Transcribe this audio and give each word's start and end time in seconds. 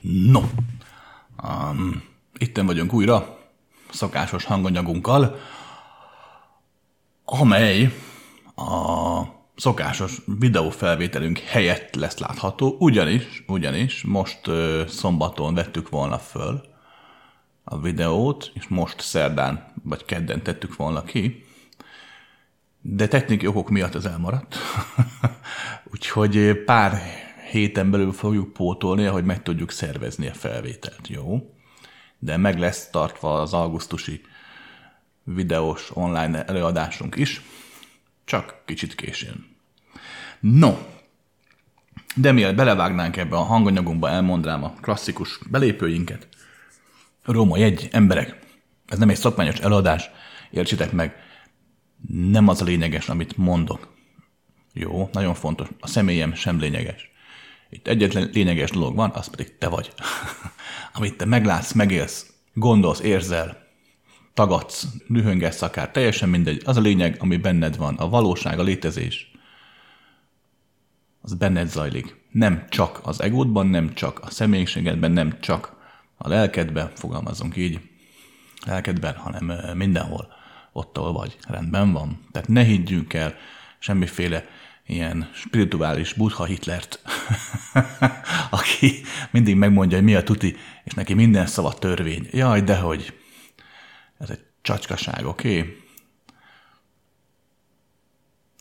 No, 0.00 0.40
um, 1.42 2.02
itten 2.38 2.66
vagyunk 2.66 2.92
újra, 2.92 3.38
szokásos 3.90 4.44
hanganyagunkkal, 4.44 5.36
amely 7.24 7.92
a 8.56 9.22
szokásos 9.56 10.22
videófelvételünk 10.38 11.38
helyett 11.38 11.94
lesz 11.94 12.18
látható, 12.18 12.76
ugyanis, 12.78 13.44
ugyanis 13.46 14.02
most 14.02 14.46
ö, 14.46 14.82
szombaton 14.88 15.54
vettük 15.54 15.88
volna 15.88 16.18
föl 16.18 16.60
a 17.64 17.80
videót, 17.80 18.50
és 18.54 18.68
most 18.68 19.00
szerdán 19.00 19.72
vagy 19.82 20.04
kedden 20.04 20.42
tettük 20.42 20.76
volna 20.76 21.02
ki, 21.02 21.44
de 22.80 23.08
technikai 23.08 23.48
okok 23.48 23.70
miatt 23.70 23.94
ez 23.94 24.04
elmaradt. 24.04 24.56
Úgyhogy 25.92 26.64
pár 26.64 27.02
héten 27.50 27.90
belül 27.90 28.12
fogjuk 28.12 28.52
pótolni, 28.52 29.04
hogy 29.04 29.24
meg 29.24 29.42
tudjuk 29.42 29.70
szervezni 29.70 30.28
a 30.28 30.34
felvételt, 30.34 31.08
jó? 31.08 31.54
De 32.18 32.36
meg 32.36 32.58
lesz 32.58 32.90
tartva 32.90 33.40
az 33.40 33.52
augusztusi 33.52 34.20
videós 35.24 35.90
online 35.94 36.44
előadásunk 36.44 37.16
is, 37.16 37.42
csak 38.24 38.62
kicsit 38.64 38.94
későn. 38.94 39.46
No, 40.40 40.76
de 42.14 42.32
mielőtt 42.32 42.56
belevágnánk 42.56 43.16
ebbe 43.16 43.36
a 43.36 43.42
hanganyagunkba, 43.42 44.08
elmondrám 44.08 44.64
a 44.64 44.74
klasszikus 44.80 45.38
belépőinket. 45.50 46.28
Róma 47.24 47.56
egy 47.56 47.88
emberek. 47.92 48.38
Ez 48.86 48.98
nem 48.98 49.08
egy 49.08 49.16
szakmányos 49.16 49.58
előadás, 49.58 50.10
értsétek 50.50 50.92
meg, 50.92 51.16
nem 52.08 52.48
az 52.48 52.62
a 52.62 52.64
lényeges, 52.64 53.08
amit 53.08 53.36
mondok. 53.36 53.94
Jó, 54.72 55.08
nagyon 55.12 55.34
fontos. 55.34 55.68
A 55.80 55.86
személyem 55.86 56.34
sem 56.34 56.58
lényeges. 56.58 57.09
Itt 57.70 57.88
egyetlen 57.88 58.30
lényeges 58.32 58.70
dolog 58.70 58.94
van, 58.94 59.10
az 59.10 59.26
pedig 59.26 59.58
te 59.58 59.68
vagy. 59.68 59.92
amit 60.94 61.16
te 61.16 61.24
meglátsz, 61.24 61.72
megélsz, 61.72 62.32
gondolsz, 62.54 63.00
érzel, 63.00 63.66
tagadsz, 64.34 64.86
dühöngesz 65.08 65.62
akár, 65.62 65.90
teljesen 65.90 66.28
mindegy. 66.28 66.62
Az 66.64 66.76
a 66.76 66.80
lényeg, 66.80 67.16
ami 67.18 67.36
benned 67.36 67.76
van, 67.76 67.94
a 67.94 68.08
valóság, 68.08 68.58
a 68.58 68.62
létezés. 68.62 69.30
Az 71.20 71.34
benned 71.34 71.68
zajlik. 71.68 72.16
Nem 72.30 72.66
csak 72.68 73.00
az 73.02 73.20
egódban, 73.20 73.66
nem 73.66 73.94
csak 73.94 74.20
a 74.22 74.30
személyiségedben, 74.30 75.12
nem 75.12 75.40
csak 75.40 75.76
a 76.16 76.28
lelkedben, 76.28 76.90
fogalmazunk 76.94 77.56
így, 77.56 77.80
lelkedben, 78.66 79.14
hanem 79.14 79.76
mindenhol, 79.76 80.32
ott, 80.72 80.98
ahol 80.98 81.12
vagy. 81.12 81.36
Rendben 81.48 81.92
van. 81.92 82.20
Tehát 82.32 82.48
ne 82.48 82.62
higgyünk 82.62 83.12
el 83.12 83.34
semmiféle 83.80 84.44
ilyen 84.86 85.30
spirituális 85.34 86.12
buddha 86.12 86.44
Hitlert, 86.44 87.02
aki 88.50 89.02
mindig 89.30 89.56
megmondja, 89.56 89.96
hogy 89.96 90.06
mi 90.06 90.14
a 90.14 90.22
tuti, 90.22 90.56
és 90.84 90.92
neki 90.92 91.14
minden 91.14 91.46
szava 91.46 91.74
törvény. 91.74 92.28
Jaj, 92.32 92.60
dehogy. 92.60 93.18
Ez 94.18 94.30
egy 94.30 94.40
csacskaság, 94.62 95.26
oké? 95.26 95.58
Okay? 95.58 95.76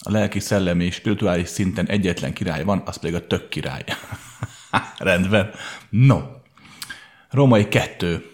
A 0.02 0.12
lelki, 0.12 0.40
szellemi 0.40 0.86
és 0.86 0.96
spirituális 0.96 1.48
szinten 1.48 1.88
egyetlen 1.88 2.34
király 2.34 2.64
van, 2.64 2.82
az 2.86 2.98
pedig 2.98 3.16
a 3.16 3.28
tök 3.28 3.50
király. 3.50 3.84
Rendben. 4.98 5.52
No. 5.90 6.22
Római 7.30 7.68
kettő. 7.68 8.26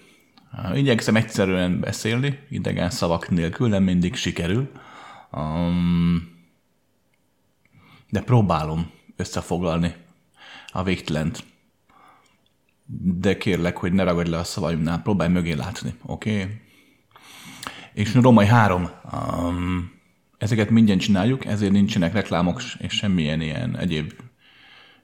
Igyekszem 0.73 1.15
egyszerűen 1.15 1.79
beszélni, 1.79 2.39
idegen 2.49 2.89
szavak 2.89 3.29
nélkül, 3.29 3.67
nem 3.67 3.83
mindig 3.83 4.15
sikerül. 4.15 4.71
Um, 5.31 6.34
de 8.09 8.21
próbálom 8.21 8.91
összefoglalni 9.15 9.95
a 10.67 10.83
végtelent. 10.83 11.43
De 12.99 13.37
kérlek, 13.37 13.77
hogy 13.77 13.93
ne 13.93 14.03
ragadj 14.03 14.29
le 14.29 14.37
a 14.37 14.43
szavaimnál, 14.43 15.01
próbálj 15.01 15.29
mögé 15.29 15.51
látni, 15.51 15.93
oké? 16.05 16.41
Okay? 16.41 16.61
És 17.93 18.13
Római 18.13 18.45
három. 18.45 18.89
Um, 19.13 19.91
ezeket 20.37 20.69
mindent 20.69 21.01
csináljuk, 21.01 21.45
ezért 21.45 21.71
nincsenek 21.71 22.13
reklámok 22.13 22.61
és 22.77 22.93
semmilyen 22.93 23.41
ilyen 23.41 23.77
egyéb 23.77 24.13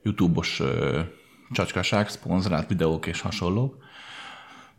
YouTube-os 0.03 0.59
uh, 0.59 0.99
csacskaság, 1.51 2.09
szponzorált 2.09 2.67
videók 2.67 3.05
és 3.05 3.21
hasonlók. 3.21 3.77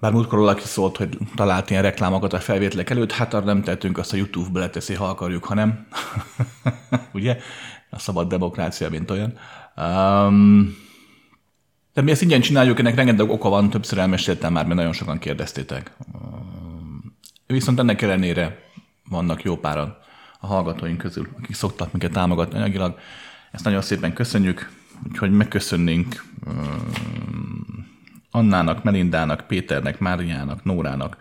Bár 0.00 0.12
múltkor 0.12 0.38
valaki 0.38 0.62
szólt, 0.62 0.96
hogy 0.96 1.18
talált 1.34 1.70
ilyen 1.70 1.82
reklámokat 1.82 2.32
a 2.32 2.40
felvételek 2.40 2.90
előtt, 2.90 3.12
hát 3.12 3.34
arra 3.34 3.44
nem 3.44 3.62
tettünk, 3.62 3.98
azt 3.98 4.12
a 4.12 4.16
YouTube-be 4.16 4.60
leteszi, 4.60 4.94
ha 4.94 5.04
akarjuk, 5.04 5.44
ha 5.44 5.54
nem. 5.54 5.86
Ugye? 7.12 7.36
A 7.94 7.98
szabad 7.98 8.28
demokrácia, 8.28 8.90
mint 8.90 9.10
olyan. 9.10 9.38
Um, 9.76 10.76
de 11.94 12.02
mi 12.02 12.10
ezt 12.10 12.22
ingyen 12.22 12.40
csináljuk, 12.40 12.78
ennek 12.78 12.94
rengeteg 12.94 13.30
oka 13.30 13.48
van, 13.48 13.70
többször 13.70 13.98
elmeséltem 13.98 14.52
már, 14.52 14.64
mert 14.64 14.76
nagyon 14.76 14.92
sokan 14.92 15.18
kérdeztétek. 15.18 15.96
Um, 16.12 17.16
viszont 17.46 17.78
ennek 17.78 18.02
ellenére 18.02 18.58
vannak 19.08 19.42
jó 19.42 19.56
páran 19.56 19.96
a 20.40 20.46
hallgatóink 20.46 20.98
közül, 20.98 21.28
akik 21.38 21.54
szoktak 21.54 21.92
minket 21.92 22.12
támogatni 22.12 22.58
anyagilag. 22.58 22.98
Ezt 23.50 23.64
nagyon 23.64 23.82
szépen 23.82 24.12
köszönjük, 24.12 24.70
úgyhogy 25.08 25.30
megköszönnénk 25.30 26.24
um, 26.46 26.92
Annának, 28.30 28.82
Melindának, 28.82 29.46
Péternek, 29.46 29.98
Máriának, 29.98 30.64
Nórának 30.64 31.16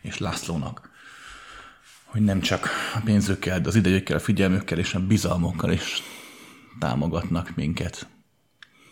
és 0.00 0.18
Lászlónak, 0.18 0.90
hogy 2.04 2.20
nem 2.20 2.40
csak 2.40 2.68
a 2.98 3.02
pénzükkel, 3.04 3.60
az 3.64 3.74
idejükkel, 3.74 4.16
a 4.16 4.20
figyelmükkel 4.20 4.78
és 4.78 4.94
a 4.94 5.06
bizalmokkal 5.06 5.72
is 5.72 6.02
támogatnak 6.78 7.52
minket, 7.56 8.08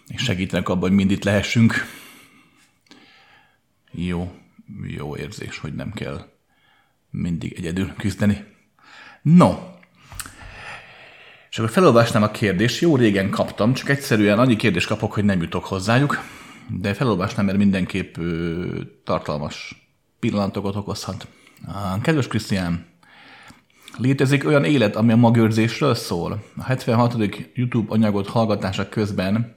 és 0.07 0.23
segítenek 0.23 0.69
abban, 0.69 0.89
hogy 0.89 0.97
mind 0.97 1.11
itt 1.11 1.25
lehessünk. 1.25 1.75
Jó, 3.91 4.33
jó 4.87 5.17
érzés, 5.17 5.59
hogy 5.59 5.75
nem 5.75 5.93
kell 5.93 6.29
mindig 7.11 7.53
egyedül 7.53 7.95
küzdeni. 7.97 8.45
No, 9.23 9.59
és 11.51 11.59
akkor 11.59 11.71
felolvasnám 11.71 12.23
a 12.23 12.31
kérdést, 12.31 12.81
jó 12.81 12.97
régen 12.97 13.31
kaptam, 13.31 13.73
csak 13.73 13.89
egyszerűen 13.89 14.39
annyi 14.39 14.57
kérdést 14.57 14.87
kapok, 14.87 15.13
hogy 15.13 15.25
nem 15.25 15.43
jutok 15.43 15.65
hozzájuk 15.65 16.23
de 16.69 16.95
felolvasnám, 16.95 17.45
mert 17.45 17.59
mindenképp 17.59 18.17
tartalmas 19.05 19.87
pillanatokat 20.19 20.77
okozhat. 20.77 21.29
Kedves 22.03 22.27
Krisztián, 22.27 22.87
létezik 23.99 24.47
olyan 24.47 24.65
élet, 24.65 24.97
ami 24.97 25.13
a 25.13 25.17
magőrzésről 25.17 25.95
szól. 25.95 26.43
A 26.57 26.63
76. 26.63 27.17
YouTube 27.55 27.93
anyagot 27.93 28.27
hallgatása 28.27 28.89
közben 28.89 29.55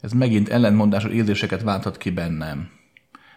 ez 0.00 0.12
megint 0.12 0.48
ellentmondásos 0.48 1.10
érzéseket 1.10 1.62
válthat 1.62 1.98
ki 1.98 2.10
bennem. 2.10 2.68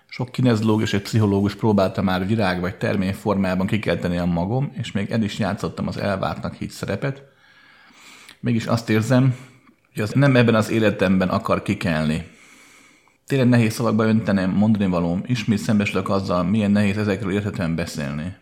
Sok 0.08 0.32
kinezológus 0.32 0.94
és 0.94 1.02
pszichológus 1.02 1.56
próbálta 1.56 2.02
már 2.02 2.28
virág 2.28 2.60
vagy 2.60 2.76
termény 2.78 3.14
formában 3.14 3.68
kikelteni 3.68 4.18
a 4.18 4.26
magom, 4.26 4.72
és 4.74 4.92
még 4.92 5.12
el 5.12 5.22
is 5.22 5.40
játszottam 5.40 5.88
az 5.88 5.98
elvártnak 5.98 6.54
hit 6.54 6.72
szerepet. 6.72 7.24
Mégis 8.40 8.66
azt 8.66 8.90
érzem, 8.90 9.36
hogy 9.94 10.04
az 10.04 10.12
nem 10.12 10.36
ebben 10.36 10.56
az 10.56 10.70
életemben 10.70 11.30
akar 11.30 11.62
kikelni 11.62 12.38
tényleg 13.30 13.50
nehéz 13.50 13.74
szavakba 13.74 14.06
öntenem 14.06 14.52
mondani 14.52 14.86
valóm, 14.86 15.24
ismét 15.26 15.58
szembesülök 15.58 16.10
azzal, 16.10 16.44
milyen 16.44 16.72
nehéz 16.72 16.98
ezekről 16.98 17.32
érthetően 17.32 17.76
beszélni. 17.76 18.36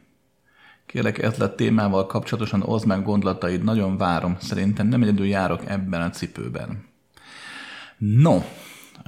Kérlek, 0.88 1.40
a 1.40 1.56
témával 1.56 2.06
kapcsolatosan 2.06 2.62
oszd 2.62 2.86
meg 2.86 3.04
gondolataid, 3.04 3.64
nagyon 3.64 3.98
várom, 3.98 4.38
szerintem 4.40 4.88
nem 4.88 5.02
egyedül 5.02 5.26
járok 5.26 5.62
ebben 5.66 6.02
a 6.02 6.10
cipőben. 6.10 6.86
No, 7.98 8.42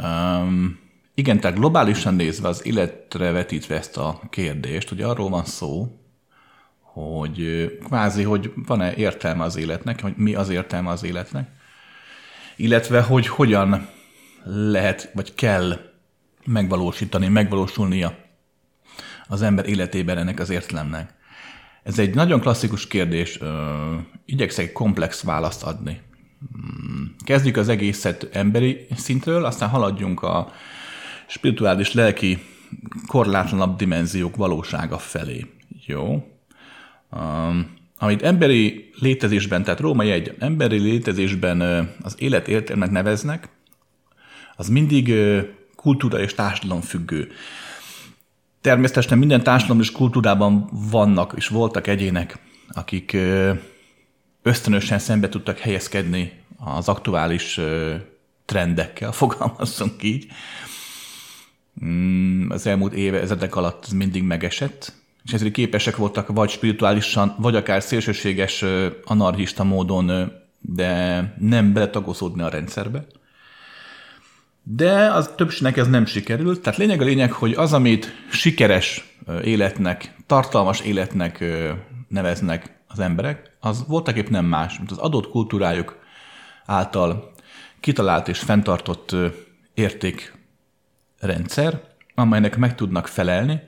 um, 0.04 0.80
igen, 1.14 1.40
tehát 1.40 1.58
globálisan 1.58 2.16
nézve 2.16 2.48
az 2.48 2.66
életre 2.66 3.32
vetítve 3.32 3.76
ezt 3.76 3.98
a 3.98 4.22
kérdést, 4.30 4.90
hogy 4.90 5.02
arról 5.02 5.30
van 5.30 5.46
szó, 5.46 6.00
hogy 6.82 7.70
kvázi, 7.84 8.24
hogy 8.24 8.54
van-e 8.56 8.94
értelme 8.94 9.44
az 9.44 9.56
életnek, 9.56 10.02
hogy 10.02 10.14
mi 10.16 10.36
az 10.36 10.50
értelme 10.50 10.90
az 10.90 11.04
életnek, 11.04 11.50
illetve 12.56 13.02
hogy 13.02 13.28
hogyan 13.28 13.90
lehet, 14.46 15.12
vagy 15.14 15.34
kell 15.34 15.80
megvalósítani, 16.46 17.28
megvalósulnia 17.28 18.16
az 19.28 19.42
ember 19.42 19.70
életében 19.70 20.18
ennek 20.18 20.40
az 20.40 20.50
értelemnek. 20.50 21.18
Ez 21.84 22.00
egy 22.00 22.14
nagyon 22.14 22.40
klasszikus 22.40 22.88
kérdés, 22.88 23.40
igyekszek 24.26 24.72
komplex 24.72 25.24
választ 25.24 25.64
adni. 25.64 26.02
Hmm, 26.52 27.16
kezdjük 27.24 27.58
az 27.58 27.70
egészet 27.70 28.30
emberi 28.32 28.88
szintről, 28.96 29.46
aztán 29.46 29.70
haladjunk 29.70 30.22
a 30.22 30.52
spirituális, 31.28 31.94
lelki, 31.94 32.40
korlátlanabb 33.08 33.78
dimenziók 33.78 34.36
valósága 34.36 34.98
felé. 34.98 35.46
Jó? 35.86 36.28
Um, 37.12 37.78
amit 37.98 38.22
emberi 38.22 38.90
létezésben, 39.00 39.64
tehát 39.64 39.80
római 39.80 40.12
egy 40.12 40.36
emberi 40.40 40.78
létezésben 40.78 41.62
az 42.02 42.16
élet 42.18 42.48
értelmet 42.48 42.92
neveznek, 42.92 43.50
az 44.56 44.70
mindig 44.70 45.14
kultúra 45.76 46.20
és 46.20 46.34
társadalom 46.34 46.82
függő. 46.82 47.32
Természetesen 48.62 49.18
minden 49.18 49.44
társadalom 49.44 49.82
és 49.82 49.92
kultúrában 49.92 50.70
vannak 50.92 51.34
és 51.36 51.48
voltak 51.48 51.88
egyének, 51.88 52.40
akik 52.70 53.18
ösztönösen 54.42 55.00
szembe 55.00 55.30
tudtak 55.30 55.58
helyezkedni 55.58 56.32
az 56.58 56.88
aktuális 56.88 57.60
trendekkel, 58.46 59.12
fogalmazzunk 59.22 60.04
így. 60.04 60.28
mm, 61.86 62.50
az 62.50 62.68
elmúlt 62.68 62.94
évezredek 62.94 63.56
alatt 63.56 63.84
ez 63.86 63.92
mindig 63.92 64.24
megesett, 64.24 64.94
és 65.24 65.34
ezért 65.34 65.54
képesek 65.54 65.96
voltak 65.96 66.28
vagy 66.28 66.50
spirituálisan, 66.50 67.36
vagy 67.38 67.56
akár 67.56 67.84
szélsőséges 67.84 68.66
anarchista 69.04 69.64
módon, 69.64 70.32
de 70.60 71.34
nem 71.40 71.74
beletagozódni 71.74 72.42
a 72.42 72.50
rendszerbe. 72.50 73.06
De 74.64 75.12
az 75.12 75.30
többségnek 75.36 75.78
ez 75.78 75.88
nem 75.88 76.06
sikerült. 76.06 76.62
Tehát 76.62 76.80
lényeg 76.80 77.02
a 77.02 77.06
lényeg, 77.06 77.32
hogy 77.32 77.54
az, 77.54 77.74
amit 77.74 78.16
sikeres 78.32 79.18
életnek, 79.44 80.16
tartalmas 80.26 80.80
életnek 80.80 81.44
neveznek 82.08 82.78
az 82.88 83.00
emberek, 83.00 83.58
az 83.60 83.86
voltak 83.88 84.18
épp 84.18 84.28
nem 84.28 84.46
más, 84.46 84.78
mint 84.78 84.92
az 84.92 84.98
adott 84.98 85.30
kultúrájuk 85.30 85.98
által 86.66 87.32
kitalált 87.80 88.28
és 88.28 88.40
fenntartott 88.40 89.16
értékrendszer, 89.74 91.82
amelynek 92.16 92.58
meg 92.58 92.76
tudnak 92.76 93.08
felelni, 93.08 93.60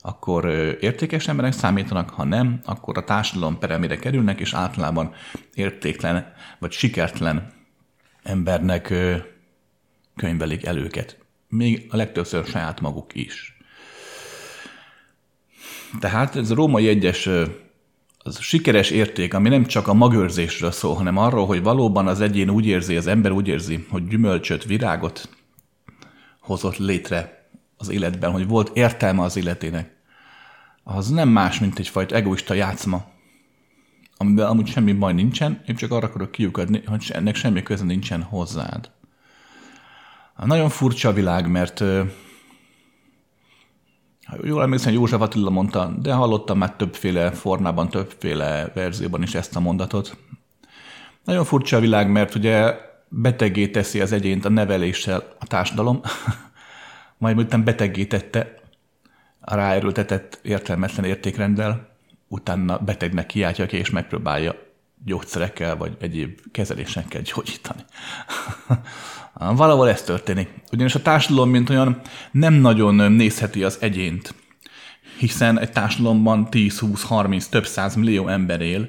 akkor 0.00 0.44
értékes 0.80 1.28
emberek 1.28 1.52
számítanak, 1.52 2.10
ha 2.10 2.24
nem, 2.24 2.60
akkor 2.64 2.98
a 2.98 3.04
társadalom 3.04 3.58
peremére 3.58 3.96
kerülnek, 3.96 4.40
és 4.40 4.54
általában 4.54 5.12
értéklen 5.54 6.32
vagy 6.58 6.70
sikertelen 6.70 7.52
embernek 8.22 8.94
könyvelik 10.18 10.64
el 10.64 10.78
őket. 10.78 11.18
Még 11.48 11.86
a 11.90 11.96
legtöbbször 11.96 12.44
saját 12.44 12.80
maguk 12.80 13.14
is. 13.14 13.56
Tehát 16.00 16.36
ez 16.36 16.50
a 16.50 16.54
római 16.54 16.88
egyes 16.88 17.28
az 18.18 18.40
sikeres 18.40 18.90
érték, 18.90 19.34
ami 19.34 19.48
nem 19.48 19.66
csak 19.66 19.88
a 19.88 19.94
magőrzésről 19.94 20.70
szól, 20.70 20.94
hanem 20.94 21.16
arról, 21.16 21.46
hogy 21.46 21.62
valóban 21.62 22.06
az 22.06 22.20
egyén 22.20 22.50
úgy 22.50 22.66
érzi, 22.66 22.96
az 22.96 23.06
ember 23.06 23.32
úgy 23.32 23.48
érzi, 23.48 23.86
hogy 23.90 24.08
gyümölcsöt, 24.08 24.64
virágot 24.64 25.28
hozott 26.40 26.76
létre 26.76 27.48
az 27.76 27.88
életben, 27.88 28.30
hogy 28.30 28.46
volt 28.46 28.76
értelme 28.76 29.22
az 29.22 29.36
életének, 29.36 29.96
az 30.84 31.08
nem 31.08 31.28
más, 31.28 31.58
mint 31.58 31.78
egyfajta 31.78 32.14
egoista 32.14 32.54
játszma, 32.54 33.04
amiben 34.16 34.46
amúgy 34.46 34.68
semmi 34.68 34.92
baj 34.92 35.12
nincsen, 35.12 35.62
én 35.66 35.76
csak 35.76 35.90
arra 35.90 36.06
akarok 36.06 36.30
kiukadni, 36.30 36.82
hogy 36.86 37.10
ennek 37.14 37.34
semmi 37.34 37.62
köze 37.62 37.84
nincsen 37.84 38.22
hozzád. 38.22 38.90
Nagyon 40.44 40.68
furcsa 40.68 41.08
a 41.08 41.12
világ, 41.12 41.50
mert 41.50 41.84
jól 44.42 44.62
emlékszem, 44.62 44.92
József 44.92 45.20
Attila 45.20 45.50
mondta, 45.50 45.94
de 46.02 46.12
hallottam 46.12 46.58
már 46.58 46.76
többféle 46.76 47.30
formában, 47.30 47.88
többféle 47.88 48.70
verzióban 48.74 49.22
is 49.22 49.34
ezt 49.34 49.56
a 49.56 49.60
mondatot. 49.60 50.16
Nagyon 51.24 51.44
furcsa 51.44 51.76
a 51.76 51.80
világ, 51.80 52.10
mert 52.10 52.34
ugye 52.34 52.74
betegé 53.08 53.68
teszi 53.68 54.00
az 54.00 54.12
egyént 54.12 54.44
a 54.44 54.48
neveléssel 54.48 55.34
a 55.38 55.46
társadalom, 55.46 56.00
majd 57.18 57.36
miután 57.36 57.64
betegé 57.64 58.04
tette 58.04 58.54
a 59.40 59.54
ráerőltetett 59.54 60.38
értelmetlen 60.42 61.04
értékrenddel, 61.04 61.88
utána 62.28 62.78
betegnek 62.78 63.26
kiáltja 63.26 63.66
ki, 63.66 63.76
és 63.76 63.90
megpróbálja 63.90 64.67
gyógyszerekkel 65.04 65.76
vagy 65.76 65.96
egyéb 66.00 66.38
kezelésekkel 66.52 67.22
gyógyítani. 67.22 67.84
Valahol 69.56 69.88
ez 69.88 70.02
történik. 70.02 70.48
Ugyanis 70.72 70.94
a 70.94 71.02
társadalom, 71.02 71.50
mint 71.50 71.70
olyan, 71.70 72.00
nem 72.30 72.54
nagyon 72.54 73.12
nézheti 73.12 73.62
az 73.64 73.78
egyént, 73.80 74.34
hiszen 75.18 75.58
egy 75.58 75.72
társadalomban 75.72 76.48
10-20-30 76.50 77.44
több 77.44 77.66
száz 77.66 77.94
millió 77.94 78.28
ember 78.28 78.60
él. 78.60 78.88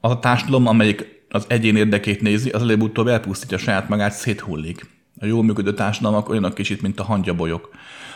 Az 0.00 0.10
a 0.10 0.18
társadalom, 0.18 0.66
amelyik 0.66 1.24
az 1.28 1.44
egyén 1.48 1.76
érdekét 1.76 2.20
nézi, 2.20 2.50
az 2.50 2.62
előbb-utóbb 2.62 3.06
elpusztítja 3.06 3.58
saját 3.58 3.88
magát, 3.88 4.12
széthullik. 4.12 4.94
A 5.20 5.26
jól 5.26 5.44
működő 5.44 5.74
társadalmak 5.74 6.28
olyanok 6.28 6.54
kicsit, 6.54 6.82
mint 6.82 7.00
a 7.00 7.04
hangyabolyok. 7.04 7.70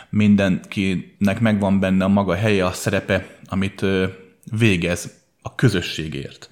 Mindenkinek 0.09 1.39
megvan 1.39 1.79
benne 1.79 2.03
a 2.03 2.07
maga 2.07 2.35
helye, 2.35 2.65
a 2.65 2.71
szerepe, 2.71 3.27
amit 3.45 3.85
végez 4.57 5.20
a 5.41 5.55
közösségért 5.55 6.49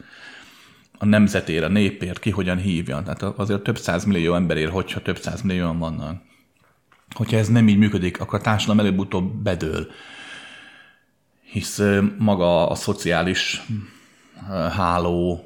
a 1.02 1.06
nemzetére, 1.06 1.66
a 1.66 1.70
népért, 1.70 2.20
ki 2.20 2.30
hogyan 2.30 2.58
hívja. 2.58 3.02
Tehát 3.04 3.22
azért 3.22 3.62
több 3.62 3.80
millió 4.06 4.34
emberért, 4.36 4.72
hogyha 4.72 5.02
több 5.02 5.20
millióan 5.44 5.80
vannak. 5.80 6.22
Hogyha 7.16 7.38
ez 7.38 7.48
nem 7.48 7.68
így 7.68 7.78
működik, 7.78 8.20
akkor 8.20 8.40
a 8.40 8.42
társadalom 8.42 8.86
előbb-utóbb 8.86 9.34
bedől. 9.34 9.88
Hisz 11.42 11.82
maga 12.18 12.70
a 12.70 12.76
szociális 12.76 13.62
háló, 14.76 15.44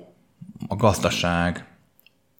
a 0.67 0.75
gazdaság, 0.75 1.67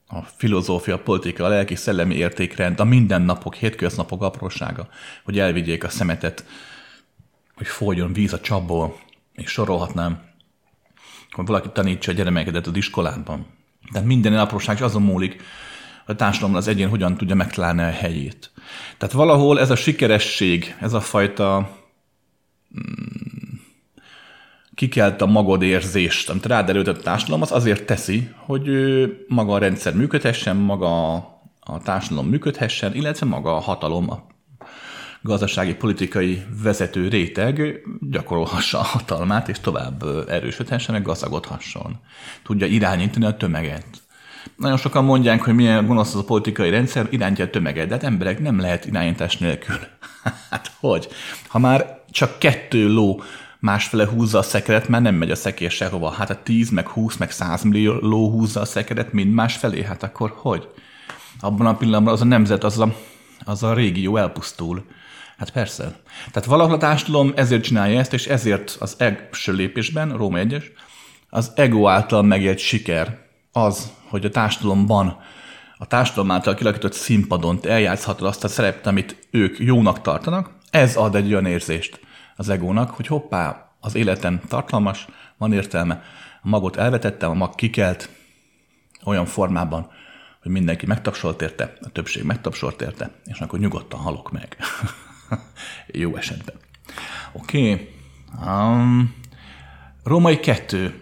a 0.07 0.21
filozófia, 0.21 0.95
a 0.95 1.01
politika, 1.01 1.45
a 1.45 1.47
lelki 1.47 1.75
szellemi 1.75 2.15
értékrend, 2.15 2.79
a 2.79 2.83
mindennapok, 2.83 3.55
hétköznapok 3.55 4.21
aprósága, 4.21 4.87
hogy 5.23 5.39
elvigyék 5.39 5.83
a 5.83 5.89
szemetet, 5.89 6.45
hogy 7.55 7.67
folyjon 7.67 8.13
víz 8.13 8.33
a 8.33 8.39
csapból, 8.39 8.99
és 9.33 9.51
sorolhatnám 9.51 10.32
hogy 11.33 11.45
valaki 11.45 11.69
tanítsa 11.73 12.11
a 12.11 12.13
gyermeket 12.13 12.67
az 12.67 12.75
iskolában. 12.75 13.45
Tehát 13.91 14.07
minden 14.07 14.37
apróság 14.37 14.81
azon 14.81 15.01
múlik, 15.01 15.41
a 16.05 16.15
társadalomban 16.15 16.61
az 16.61 16.67
egyén 16.67 16.89
hogyan 16.89 17.17
tudja 17.17 17.35
megtalálni 17.35 17.81
a 17.81 17.89
helyét. 17.89 18.51
Tehát 18.97 19.13
valahol 19.13 19.59
ez 19.59 19.69
a 19.69 19.75
sikeresség, 19.75 20.75
ez 20.79 20.93
a 20.93 21.01
fajta 21.01 21.77
mm, 22.79 23.55
kikelt 24.75 25.21
a 25.21 25.25
magod 25.25 25.61
érzést, 25.61 26.29
amit 26.29 26.45
rád 26.45 26.69
előtt 26.69 26.87
a 26.87 26.97
társadalom, 26.97 27.41
az 27.41 27.51
azért 27.51 27.85
teszi, 27.85 28.29
hogy 28.35 28.69
maga 29.27 29.53
a 29.53 29.57
rendszer 29.57 29.95
működhessen, 29.95 30.55
maga 30.55 31.15
a 31.59 31.79
társadalom 31.83 32.29
működhessen, 32.29 32.95
illetve 32.95 33.25
maga 33.25 33.55
a 33.55 33.59
hatalom, 33.59 34.09
a 34.09 34.32
gazdasági, 35.23 35.73
politikai 35.73 36.43
vezető 36.63 37.07
réteg 37.07 37.81
gyakorolhassa 38.09 38.79
a 38.79 38.83
hatalmát, 38.83 39.49
és 39.49 39.59
tovább 39.59 40.03
erősödhessen, 40.29 40.93
meg 40.93 41.03
gazdagodhasson. 41.03 41.99
Tudja 42.43 42.67
irányítani 42.67 43.25
a 43.25 43.37
tömeget. 43.37 43.85
Nagyon 44.55 44.77
sokan 44.77 45.03
mondják, 45.03 45.41
hogy 45.41 45.53
milyen 45.53 45.85
gonosz 45.85 46.13
az 46.13 46.19
a 46.19 46.23
politikai 46.23 46.69
rendszer, 46.69 47.07
irányítja 47.09 47.45
a 47.45 47.49
tömeget, 47.49 47.87
de 47.87 47.93
hát 47.93 48.03
emberek 48.03 48.39
nem 48.39 48.59
lehet 48.59 48.85
irányítás 48.85 49.37
nélkül. 49.37 49.75
hát 50.49 50.71
hogy? 50.79 51.07
Ha 51.47 51.59
már 51.59 52.01
csak 52.11 52.39
kettő 52.39 52.87
ló 52.93 53.21
másfele 53.59 54.07
húzza 54.07 54.37
a 54.37 54.41
szekeret, 54.41 54.87
már 54.87 55.01
nem 55.01 55.15
megy 55.15 55.31
a 55.31 55.35
szekér 55.35 55.71
sehova. 55.71 56.09
Hát 56.09 56.29
a 56.29 56.43
10, 56.43 56.69
meg 56.69 56.87
20, 56.87 57.17
meg 57.17 57.31
100 57.31 57.63
millió 57.63 57.93
ló 57.99 58.31
húzza 58.31 58.61
a 58.61 58.65
szekeret 58.65 59.13
mind 59.13 59.33
másfelé, 59.33 59.83
hát 59.83 60.03
akkor 60.03 60.33
hogy? 60.35 60.67
Abban 61.39 61.67
a 61.67 61.77
pillanatban 61.77 62.13
az 62.13 62.21
a 62.21 62.25
nemzet, 62.25 62.63
az 62.63 62.79
a, 62.79 62.95
az 63.45 63.63
a 63.63 63.73
régió 63.73 64.17
elpusztul. 64.17 64.85
Hát 65.37 65.51
persze. 65.51 65.95
Tehát 66.31 66.45
valahol 66.45 66.73
a 66.73 66.77
társadalom 66.77 67.33
ezért 67.35 67.63
csinálja 67.63 67.99
ezt, 67.99 68.13
és 68.13 68.27
ezért 68.27 68.77
az 68.79 68.95
első 68.97 69.53
lépésben, 69.53 70.17
Róma 70.17 70.37
1 70.37 70.73
az 71.29 71.51
ego 71.55 71.87
által 71.87 72.21
megélt 72.21 72.57
siker 72.57 73.17
az, 73.51 73.93
hogy 74.09 74.25
a 74.25 74.29
társadalomban, 74.29 75.17
a 75.77 75.85
társadalom 75.87 76.31
által 76.31 76.53
kilakított 76.53 76.93
színpadon 76.93 77.59
te 77.59 77.69
eljátszhatod 77.69 78.27
azt 78.27 78.43
a 78.43 78.47
szerepet, 78.47 78.87
amit 78.87 79.27
ők 79.31 79.59
jónak 79.59 80.01
tartanak, 80.01 80.51
ez 80.69 80.95
ad 80.95 81.15
egy 81.15 81.31
olyan 81.31 81.45
érzést 81.45 81.99
az 82.35 82.49
egónak, 82.49 82.89
hogy 82.89 83.07
hoppá, 83.07 83.71
az 83.79 83.95
életem 83.95 84.41
tartalmas, 84.47 85.07
van 85.37 85.53
értelme, 85.53 86.03
a 86.41 86.49
magot 86.49 86.75
elvetettem, 86.75 87.29
a 87.29 87.33
mag 87.33 87.55
kikelt 87.55 88.09
olyan 89.03 89.25
formában, 89.25 89.91
hogy 90.41 90.51
mindenki 90.51 90.85
megtapsolt 90.85 91.41
érte, 91.41 91.73
a 91.81 91.89
többség 91.89 92.23
megtapsolt 92.23 92.81
érte, 92.81 93.11
és 93.25 93.39
akkor 93.39 93.59
nyugodtan 93.59 93.99
halok 93.99 94.31
meg. 94.31 94.57
Jó 95.87 96.15
esetben. 96.15 96.55
Oké. 97.31 97.71
Okay. 97.71 97.89
Um, 98.47 99.15
Római 100.03 100.39
kettő. 100.39 100.93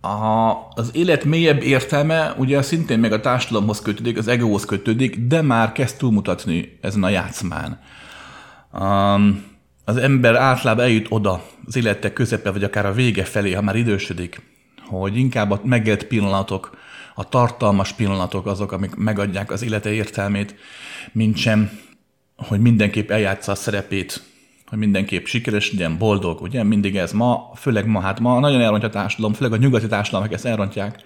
A, 0.00 0.52
az 0.74 0.90
élet 0.92 1.24
mélyebb 1.24 1.62
értelme 1.62 2.34
ugye 2.38 2.62
szintén 2.62 2.98
meg 2.98 3.12
a 3.12 3.20
társadalomhoz 3.20 3.80
kötődik, 3.80 4.18
az 4.18 4.28
egóhoz 4.28 4.64
kötődik, 4.64 5.18
de 5.18 5.42
már 5.42 5.72
kezd 5.72 5.96
túlmutatni 5.96 6.78
ezen 6.80 7.02
a 7.02 7.08
játszmán. 7.08 7.80
Um, 8.72 9.44
az 9.84 9.96
ember 9.96 10.34
általában 10.34 10.84
eljut 10.84 11.06
oda, 11.08 11.44
az 11.66 11.76
élete 11.76 12.12
közepe, 12.12 12.50
vagy 12.50 12.64
akár 12.64 12.86
a 12.86 12.92
vége 12.92 13.24
felé, 13.24 13.52
ha 13.52 13.62
már 13.62 13.76
idősödik, 13.76 14.42
hogy 14.86 15.16
inkább 15.16 15.50
a 15.50 15.60
megélt 15.64 16.04
pillanatok, 16.04 16.78
a 17.14 17.28
tartalmas 17.28 17.92
pillanatok 17.92 18.46
azok, 18.46 18.72
amik 18.72 18.94
megadják 18.94 19.50
az 19.50 19.62
élete 19.62 19.92
értelmét, 19.92 20.54
mint 21.12 21.36
sem 21.36 21.70
hogy 22.46 22.60
mindenképp 22.60 23.10
eljátsza 23.10 23.52
a 23.52 23.54
szerepét, 23.54 24.22
hogy 24.66 24.78
mindenképp 24.78 25.24
sikeres 25.24 25.72
legyen, 25.72 25.98
boldog, 25.98 26.40
ugye? 26.40 26.62
Mindig 26.62 26.96
ez 26.96 27.12
ma, 27.12 27.50
főleg 27.56 27.86
ma, 27.86 28.00
hát 28.00 28.20
ma 28.20 28.38
nagyon 28.38 28.60
elrontja 28.60 28.88
a 28.88 28.92
társadalom, 28.92 29.32
főleg 29.32 29.52
a 29.52 29.56
nyugati 29.56 29.86
társadalmak 29.86 30.32
ezt 30.32 30.46
elrontják, 30.46 30.98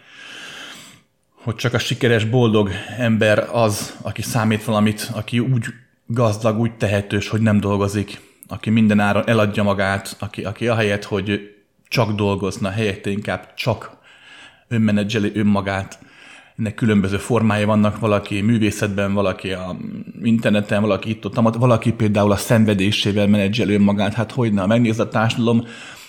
hogy 1.43 1.55
csak 1.55 1.75
a 1.75 1.79
sikeres, 1.79 2.25
boldog 2.25 2.71
ember 2.99 3.49
az, 3.53 3.97
aki 4.03 4.23
számít 4.23 4.65
valamit, 4.65 5.11
aki 5.15 5.39
úgy 5.39 5.65
gazdag, 6.07 6.59
úgy 6.59 6.73
tehetős, 6.73 7.29
hogy 7.29 7.41
nem 7.41 7.61
dolgozik, 7.61 8.21
aki 8.49 8.71
minden 8.71 9.01
áron 9.01 9.29
eladja 9.29 9.63
magát, 9.63 10.17
aki, 10.19 10.45
aki 10.45 10.69
ahelyett, 10.69 11.05
hogy 11.05 11.55
csak 11.89 12.13
dolgozna, 12.13 12.71
helyette 12.71 13.11
inkább 13.11 13.55
csak 13.55 13.97
önmenedzseli 14.69 15.33
önmagát, 15.35 15.99
ennek 16.59 16.75
különböző 16.75 17.17
formái 17.17 17.65
vannak, 17.65 17.99
valaki 17.99 18.41
művészetben, 18.41 19.13
valaki 19.13 19.53
a 19.53 19.77
interneten, 20.23 20.81
valaki 20.81 21.11
itt 21.11 21.25
ott, 21.25 21.57
valaki 21.57 21.93
például 21.93 22.33
a 22.33 22.37
szenvedésével 22.37 23.27
menedzselő 23.27 23.81
magát, 23.81 24.15
hát 24.15 24.33
hogyne, 24.33 24.67
megnéz 24.67 25.01
a 25.01 25.09
társadalom, 25.09 25.65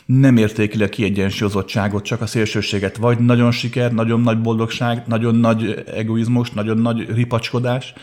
nem 0.05 0.37
értékeli 0.37 0.83
a 0.83 0.89
kiegyensúlyozottságot, 0.89 2.03
csak 2.03 2.21
a 2.21 2.25
szélsőséget. 2.25 2.97
Vagy 2.97 3.19
nagyon 3.19 3.51
siker, 3.51 3.93
nagyon 3.93 4.21
nagy 4.21 4.41
boldogság, 4.41 5.03
nagyon 5.07 5.35
nagy 5.35 5.83
egoizmus, 5.95 6.51
nagyon 6.51 6.77
nagy 6.77 7.13
ripacskodás, 7.13 7.93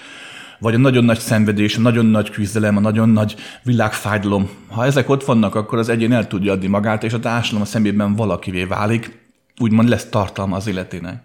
vagy 0.58 0.74
a 0.74 0.78
nagyon 0.78 1.04
nagy 1.04 1.18
szenvedés, 1.18 1.76
a 1.76 1.80
nagyon 1.80 2.06
nagy 2.06 2.30
küzdelem, 2.30 2.76
a 2.76 2.80
nagyon 2.80 3.08
nagy 3.08 3.34
világfájdalom. 3.62 4.48
Ha 4.68 4.84
ezek 4.84 5.08
ott 5.08 5.24
vannak, 5.24 5.54
akkor 5.54 5.78
az 5.78 5.88
egyén 5.88 6.12
el 6.12 6.26
tudja 6.26 6.52
adni 6.52 6.66
magát, 6.66 7.04
és 7.04 7.12
a 7.12 7.20
társadalom 7.20 7.62
a 7.62 7.66
szemében 7.66 8.14
valakivé 8.14 8.64
válik, 8.64 9.18
úgymond 9.58 9.88
lesz 9.88 10.08
tartalma 10.08 10.56
az 10.56 10.66
életének. 10.66 11.22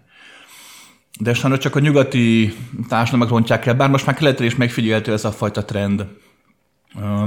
De 1.18 1.34
sajnos 1.34 1.58
csak 1.58 1.76
a 1.76 1.80
nyugati 1.80 2.54
társadalmak 2.88 3.28
rontják 3.28 3.66
el, 3.66 3.74
bár 3.74 3.90
most 3.90 4.06
már 4.06 4.16
keleten 4.16 4.46
is 4.46 4.56
megfigyelhető 4.56 5.12
ez 5.12 5.24
a 5.24 5.32
fajta 5.32 5.64
trend. 5.64 6.06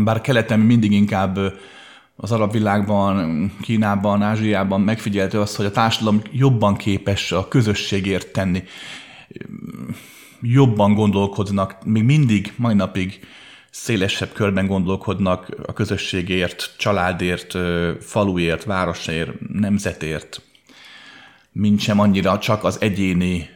Bár 0.03 0.21
keleten 0.21 0.59
mindig 0.59 0.91
inkább 0.91 1.39
az 2.15 2.31
arab 2.31 2.51
világban, 2.51 3.51
Kínában, 3.61 4.21
Ázsiában 4.21 4.81
megfigyelhető 4.81 5.39
az, 5.39 5.55
hogy 5.55 5.65
a 5.65 5.71
társadalom 5.71 6.21
jobban 6.31 6.75
képes 6.75 7.31
a 7.31 7.47
közösségért 7.47 8.27
tenni. 8.27 8.63
Jobban 10.41 10.93
gondolkodnak, 10.93 11.85
még 11.85 12.03
mindig, 12.03 12.53
mai 12.55 12.73
napig 12.73 13.19
szélesebb 13.69 14.31
körben 14.31 14.67
gondolkodnak 14.67 15.55
a 15.65 15.73
közösségért, 15.73 16.73
családért, 16.77 17.57
faluért, 17.99 18.63
városért, 18.63 19.31
nemzetért, 19.53 20.41
mint 21.51 21.79
sem 21.79 21.99
annyira 21.99 22.39
csak 22.39 22.63
az 22.63 22.81
egyéni 22.81 23.49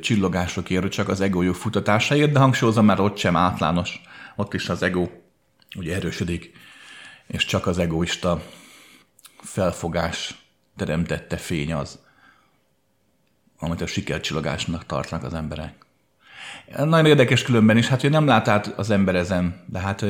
csillogásokért, 0.00 0.90
csak 0.90 1.08
az 1.08 1.20
egójuk 1.20 1.54
futatásáért, 1.54 2.32
de 2.32 2.38
hangsúlyozom 2.38 2.84
már 2.84 3.00
ott 3.00 3.16
sem 3.16 3.36
átlános. 3.36 4.00
Ott 4.36 4.54
is 4.54 4.68
az 4.68 4.82
ego 4.82 5.08
ugye 5.76 5.94
erősödik, 5.94 6.52
és 7.26 7.44
csak 7.44 7.66
az 7.66 7.78
egoista 7.78 8.42
felfogás 9.40 10.34
teremtette 10.76 11.36
fény 11.36 11.72
az, 11.72 11.98
amit 13.58 13.80
a 13.80 13.86
sikercsillogásnak 13.86 14.86
tartnak 14.86 15.22
az 15.22 15.34
emberek. 15.34 15.74
Nagyon 16.76 17.06
érdekes 17.06 17.42
különben 17.42 17.76
is, 17.76 17.88
hát 17.88 18.00
hogy 18.00 18.10
nem 18.10 18.26
lát 18.26 18.48
át 18.48 18.66
az 18.66 18.90
ember 18.90 19.14
ezen, 19.14 19.64
de 19.66 19.78
hát 19.78 20.04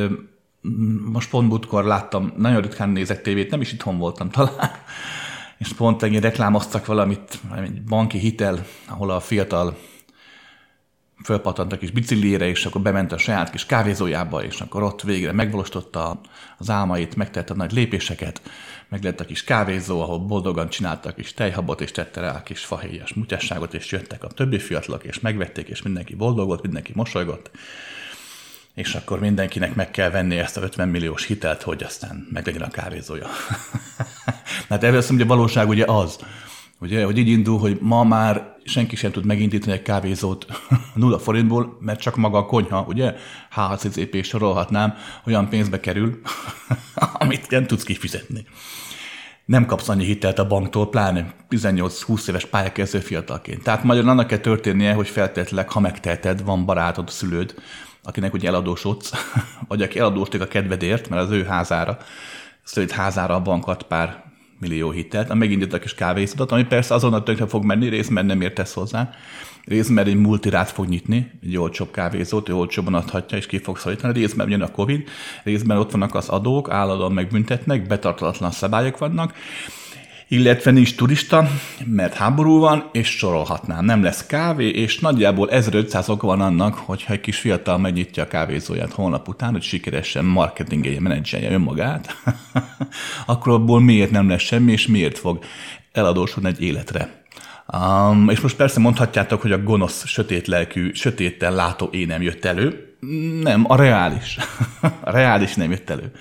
most 1.04 1.30
pont 1.30 1.48
múltkor 1.48 1.84
láttam, 1.84 2.32
nagyon 2.36 2.60
ritkán 2.60 2.88
nézek 2.88 3.22
tévét, 3.22 3.50
nem 3.50 3.60
is 3.60 3.72
itthon 3.72 3.98
voltam 3.98 4.30
talán, 4.30 4.70
és 5.58 5.72
pont 5.72 6.02
egy 6.02 6.20
reklámoztak 6.20 6.86
valamit, 6.86 7.40
egy 7.56 7.82
banki 7.82 8.18
hitel, 8.18 8.66
ahol 8.86 9.10
a 9.10 9.20
fiatal 9.20 9.76
fölpatant 11.25 11.72
a 11.72 11.78
kis 11.78 11.90
biciklére, 11.90 12.46
és 12.46 12.66
akkor 12.66 12.80
bement 12.80 13.12
a 13.12 13.18
saját 13.18 13.50
kis 13.50 13.66
kávézójába, 13.66 14.44
és 14.44 14.60
akkor 14.60 14.82
ott 14.82 15.02
végre 15.02 15.32
megvalósította 15.32 16.20
az 16.58 16.70
álmait, 16.70 17.16
megtette 17.16 17.52
a 17.52 17.56
nagy 17.56 17.72
lépéseket, 17.72 18.42
meg 18.88 19.02
lett 19.02 19.20
a 19.20 19.25
kis 19.25 19.44
kávézó, 19.44 20.00
ahol 20.00 20.18
boldogan 20.18 20.68
csináltak 20.68 21.14
kis 21.14 21.34
tejhabot, 21.34 21.80
és 21.80 21.90
tette 21.90 22.20
rá 22.20 22.34
a 22.34 22.42
kis 22.42 22.64
fahéjas 22.64 23.14
mutyasságot, 23.14 23.75
és 23.75 23.92
jöttek 23.92 24.25
a 24.25 24.28
többi 24.28 24.58
fiatalok, 24.58 25.04
és 25.04 25.20
megvették, 25.20 25.68
és 25.68 25.82
mindenki 25.82 26.14
boldog 26.14 26.46
volt, 26.46 26.62
mindenki 26.62 26.92
mosolygott, 26.94 27.50
és 28.76 28.95
akkor 28.95 29.21
mindenkinek 29.21 29.75
meg 29.75 29.90
kell 29.90 30.11
venni 30.11 30.37
ezt 30.38 30.56
a 30.56 30.62
50 30.62 30.88
milliós 30.88 31.25
hitelt, 31.25 31.62
hogy 31.62 31.83
aztán 31.83 32.28
meglegyen 32.33 32.62
a 32.62 32.71
kávézója. 32.71 33.26
hát 34.68 34.85
erről 34.85 34.99
azt 34.99 35.09
mondja, 35.09 35.26
a 35.26 35.28
valóság 35.28 35.68
ugye 35.68 35.85
az, 35.85 36.18
ugye, 36.80 37.04
hogy 37.04 37.18
így 37.18 37.28
indul, 37.28 37.59
hogy 37.59 37.78
ma 37.80 38.04
már 38.04 38.56
senki 38.64 38.97
sem 38.97 39.11
tud 39.11 39.25
megindítani 39.25 39.73
egy 39.73 39.83
kávézót 39.83 40.47
nulla 40.95 41.18
forintból, 41.18 41.76
mert 41.80 42.00
csak 42.00 42.16
maga 42.16 42.38
a 42.38 42.47
konyha, 42.47 42.85
ugye, 42.88 43.14
HCCP 43.50 44.25
sorolhatnám, 44.25 44.95
olyan 45.26 45.49
pénzbe 45.49 45.80
kerül, 45.80 46.21
amit 47.18 47.50
nem 47.50 47.66
tudsz 47.66 47.85
kifizetni. 47.85 48.47
Nem 49.45 49.66
kapsz 49.66 49.88
annyi 49.88 50.04
hitelt 50.04 50.38
a 50.38 50.47
banktól, 50.47 50.88
pláne 50.88 51.35
18-20 51.50 52.28
éves 52.28 52.45
pályakezdő 52.45 52.99
fiatalként. 52.99 53.62
Tehát 53.62 53.85
magyarul 53.85 54.11
annak 54.11 54.26
kell 54.26 54.38
történnie, 54.38 54.92
hogy 54.92 55.09
feltétlenül, 55.09 55.71
ha 55.71 55.80
megteheted, 55.80 56.45
van 56.45 56.64
barátod, 56.64 57.11
szülőd, 57.11 57.54
akinek 58.06 58.32
ugye 58.32 58.48
eladósodsz, 58.48 59.10
vagy 59.68 59.82
aki 59.82 59.98
eladóstik 59.98 60.40
a 60.40 60.46
kedvedért, 60.46 61.08
mert 61.08 61.22
az 61.22 61.30
ő 61.30 61.44
házára, 61.44 61.98
szülőd 62.62 62.90
házára 62.90 63.34
a 63.34 63.42
bankat 63.42 63.82
pár 63.82 64.25
millió 64.58 64.90
hitelt, 64.90 65.34
megindít 65.34 65.72
a 65.72 65.78
kis 65.78 65.94
kávézódat, 65.94 66.52
ami 66.52 66.64
persze 66.64 66.94
azonnal 66.94 67.22
tönkre 67.22 67.46
fog 67.46 67.64
menni, 67.64 67.88
részben 67.88 68.26
nem 68.26 68.40
értesz 68.40 68.72
hozzá, 68.72 69.10
részben 69.64 70.06
egy 70.06 70.16
multirát 70.16 70.70
fog 70.70 70.86
nyitni, 70.86 71.30
egy 71.42 71.56
olcsóbb 71.56 71.90
kávézót, 71.90 72.48
ő 72.48 72.54
olcsóban 72.54 72.94
adhatja, 72.94 73.38
és 73.38 73.46
ki 73.46 73.58
fog 73.58 73.78
szorítani, 73.78 74.12
részben 74.12 74.50
jön 74.50 74.62
a 74.62 74.70
Covid, 74.70 75.08
részben 75.44 75.78
ott 75.78 75.90
vannak 75.90 76.14
az 76.14 76.28
adók, 76.28 76.70
állandóan 76.70 77.12
megbüntetnek, 77.12 77.86
betartalatlan 77.86 78.50
szabályok 78.50 78.98
vannak, 78.98 79.34
illetve 80.28 80.71
nincs 80.71 80.95
turista, 80.95 81.49
mert 81.85 82.14
háború 82.14 82.59
van, 82.59 82.88
és 82.92 83.09
sorolhatnám. 83.09 83.85
Nem 83.85 84.02
lesz 84.02 84.26
kávé, 84.26 84.68
és 84.68 84.99
nagyjából 84.99 85.50
1500 85.50 86.09
ok 86.09 86.23
van 86.23 86.40
annak, 86.40 86.75
hogyha 86.75 87.12
egy 87.12 87.21
kis 87.21 87.38
fiatal 87.38 87.78
megnyitja 87.78 88.23
a 88.23 88.26
kávézóját 88.26 88.92
holnap 88.92 89.28
után, 89.28 89.52
hogy 89.52 89.62
sikeresen 89.62 90.25
marketingelje, 90.25 91.00
menedzselje 91.00 91.50
önmagát, 91.50 92.23
akkor 93.26 93.52
abból 93.52 93.80
miért 93.80 94.11
nem 94.11 94.28
lesz 94.28 94.42
semmi, 94.42 94.73
és 94.73 94.87
miért 94.87 95.18
fog 95.18 95.45
eladósodni 95.92 96.49
egy 96.49 96.62
életre. 96.62 97.25
Um, 97.73 98.28
és 98.28 98.40
most 98.40 98.56
persze 98.56 98.80
mondhatjátok, 98.80 99.40
hogy 99.40 99.52
a 99.52 99.62
gonosz, 99.62 100.06
sötét 100.06 100.47
lelkű, 100.47 100.92
sötétten 100.95 101.54
látó 101.54 101.87
én 101.87 102.06
nem 102.06 102.23
jött 102.23 102.45
elő. 102.45 102.97
Nem, 103.42 103.64
a 103.68 103.76
reális. 103.76 104.37
a 105.00 105.11
reális 105.11 105.54
nem 105.54 105.71
jött 105.71 105.90
elő. 105.90 106.12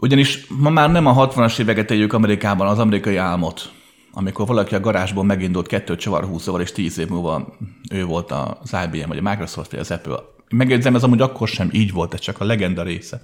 Ugyanis 0.00 0.46
ma 0.48 0.70
már 0.70 0.90
nem 0.90 1.06
a 1.06 1.28
60-as 1.28 1.58
éveket 1.58 1.90
éljük 1.90 2.12
Amerikában 2.12 2.66
az 2.66 2.78
amerikai 2.78 3.16
álmot, 3.16 3.72
amikor 4.12 4.46
valaki 4.46 4.74
a 4.74 4.80
garázsból 4.80 5.24
megindult 5.24 5.66
kettő 5.66 5.96
csavarhúzóval, 5.96 6.60
és 6.60 6.72
tíz 6.72 6.98
év 6.98 7.08
múlva 7.08 7.56
ő 7.90 8.04
volt 8.04 8.32
az 8.32 8.76
IBM, 8.84 9.08
vagy 9.08 9.18
a 9.18 9.22
Microsoft, 9.22 9.70
vagy 9.70 9.80
az 9.80 9.90
Apple. 9.90 10.18
Megjegyzem, 10.50 10.94
ez 10.94 11.02
amúgy 11.02 11.20
akkor 11.20 11.48
sem 11.48 11.68
így 11.72 11.92
volt, 11.92 12.14
ez 12.14 12.20
csak 12.20 12.40
a 12.40 12.44
legenda 12.44 12.82
része. 12.82 13.20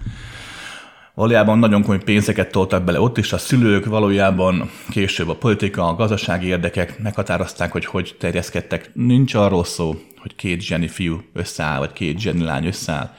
Valójában 1.15 1.59
nagyon 1.59 1.83
komoly 1.83 2.03
pénzeket 2.03 2.51
toltak 2.51 2.85
bele 2.85 3.01
ott 3.01 3.19
is, 3.19 3.33
a 3.33 3.39
szülők 3.39 3.87
valójában 3.87 4.71
később 4.91 5.29
a 5.29 5.37
politika, 5.37 5.89
a 5.89 5.95
gazdasági 5.95 6.47
érdekek 6.47 6.99
meghatározták, 6.99 7.73
hogy 7.73 7.85
hogy 7.85 8.17
terjeszkedtek. 8.19 8.91
Nincs 8.95 9.35
arról 9.35 9.65
szó, 9.65 9.95
hogy 10.17 10.35
két 10.35 10.61
zseni 10.61 10.89
fiú 10.89 11.23
összeáll, 11.33 11.79
vagy 11.79 11.93
két 11.93 12.19
zseni 12.19 12.43
lány 12.43 12.67
összeáll 12.67 13.15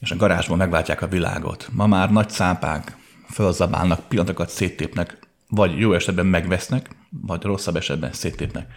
és 0.00 0.10
a 0.10 0.16
garázsban 0.16 0.58
megváltják 0.58 1.02
a 1.02 1.08
világot. 1.08 1.68
Ma 1.72 1.86
már 1.86 2.12
nagy 2.12 2.30
szápák 2.30 2.96
fölzabálnak, 3.30 4.08
pillanatokat 4.08 4.48
széttépnek, 4.48 5.18
vagy 5.48 5.78
jó 5.78 5.92
esetben 5.92 6.26
megvesznek, 6.26 6.88
vagy 7.10 7.42
rosszabb 7.42 7.76
esetben 7.76 8.12
széttépnek, 8.12 8.72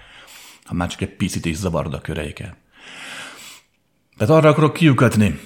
ha 0.63 0.73
már 0.73 0.87
csak 0.87 1.01
egy 1.01 1.15
picit 1.15 1.45
is 1.45 1.55
zavarod 1.55 1.93
a 1.93 2.01
köreiket. 2.01 2.55
Tehát 4.17 4.33
arra 4.33 4.49
akarok 4.49 4.73
kiukatni, 4.73 5.39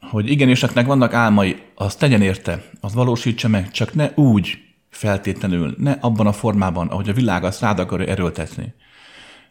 hogy 0.00 0.30
igenis, 0.30 0.62
akinek 0.62 0.86
vannak 0.86 1.12
álmai, 1.12 1.62
az 1.74 1.94
tegyen 1.94 2.22
érte, 2.22 2.70
az 2.80 2.94
valósítsa 2.94 3.48
meg, 3.48 3.70
csak 3.70 3.94
ne 3.94 4.10
úgy 4.14 4.58
feltétlenül, 4.90 5.74
ne 5.78 5.92
abban 5.92 6.26
a 6.26 6.32
formában, 6.32 6.88
ahogy 6.88 7.08
a 7.08 7.12
világ 7.12 7.44
azt 7.44 7.60
rád 7.60 7.78
akarja 7.78 8.06
erőltetni. 8.06 8.74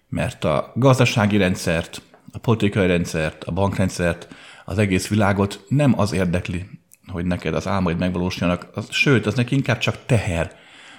Mert 0.10 0.44
a 0.44 0.72
gazdasági 0.76 1.38
rendszert, 1.38 2.02
a 2.32 2.38
politikai 2.38 2.88
rendszert, 2.88 3.44
a 3.44 3.52
bankrendszert, 3.52 4.28
az 4.70 4.78
egész 4.78 5.08
világot 5.08 5.66
nem 5.68 6.00
az 6.00 6.12
érdekli, 6.12 6.66
hogy 7.08 7.26
neked 7.26 7.54
az 7.54 7.68
álmaid 7.68 7.98
megvalósuljanak, 7.98 8.70
az, 8.74 8.88
sőt, 8.92 9.26
az 9.26 9.34
neki 9.36 9.56
inkább 9.56 9.78
csak 9.78 10.06
teher, 10.06 10.56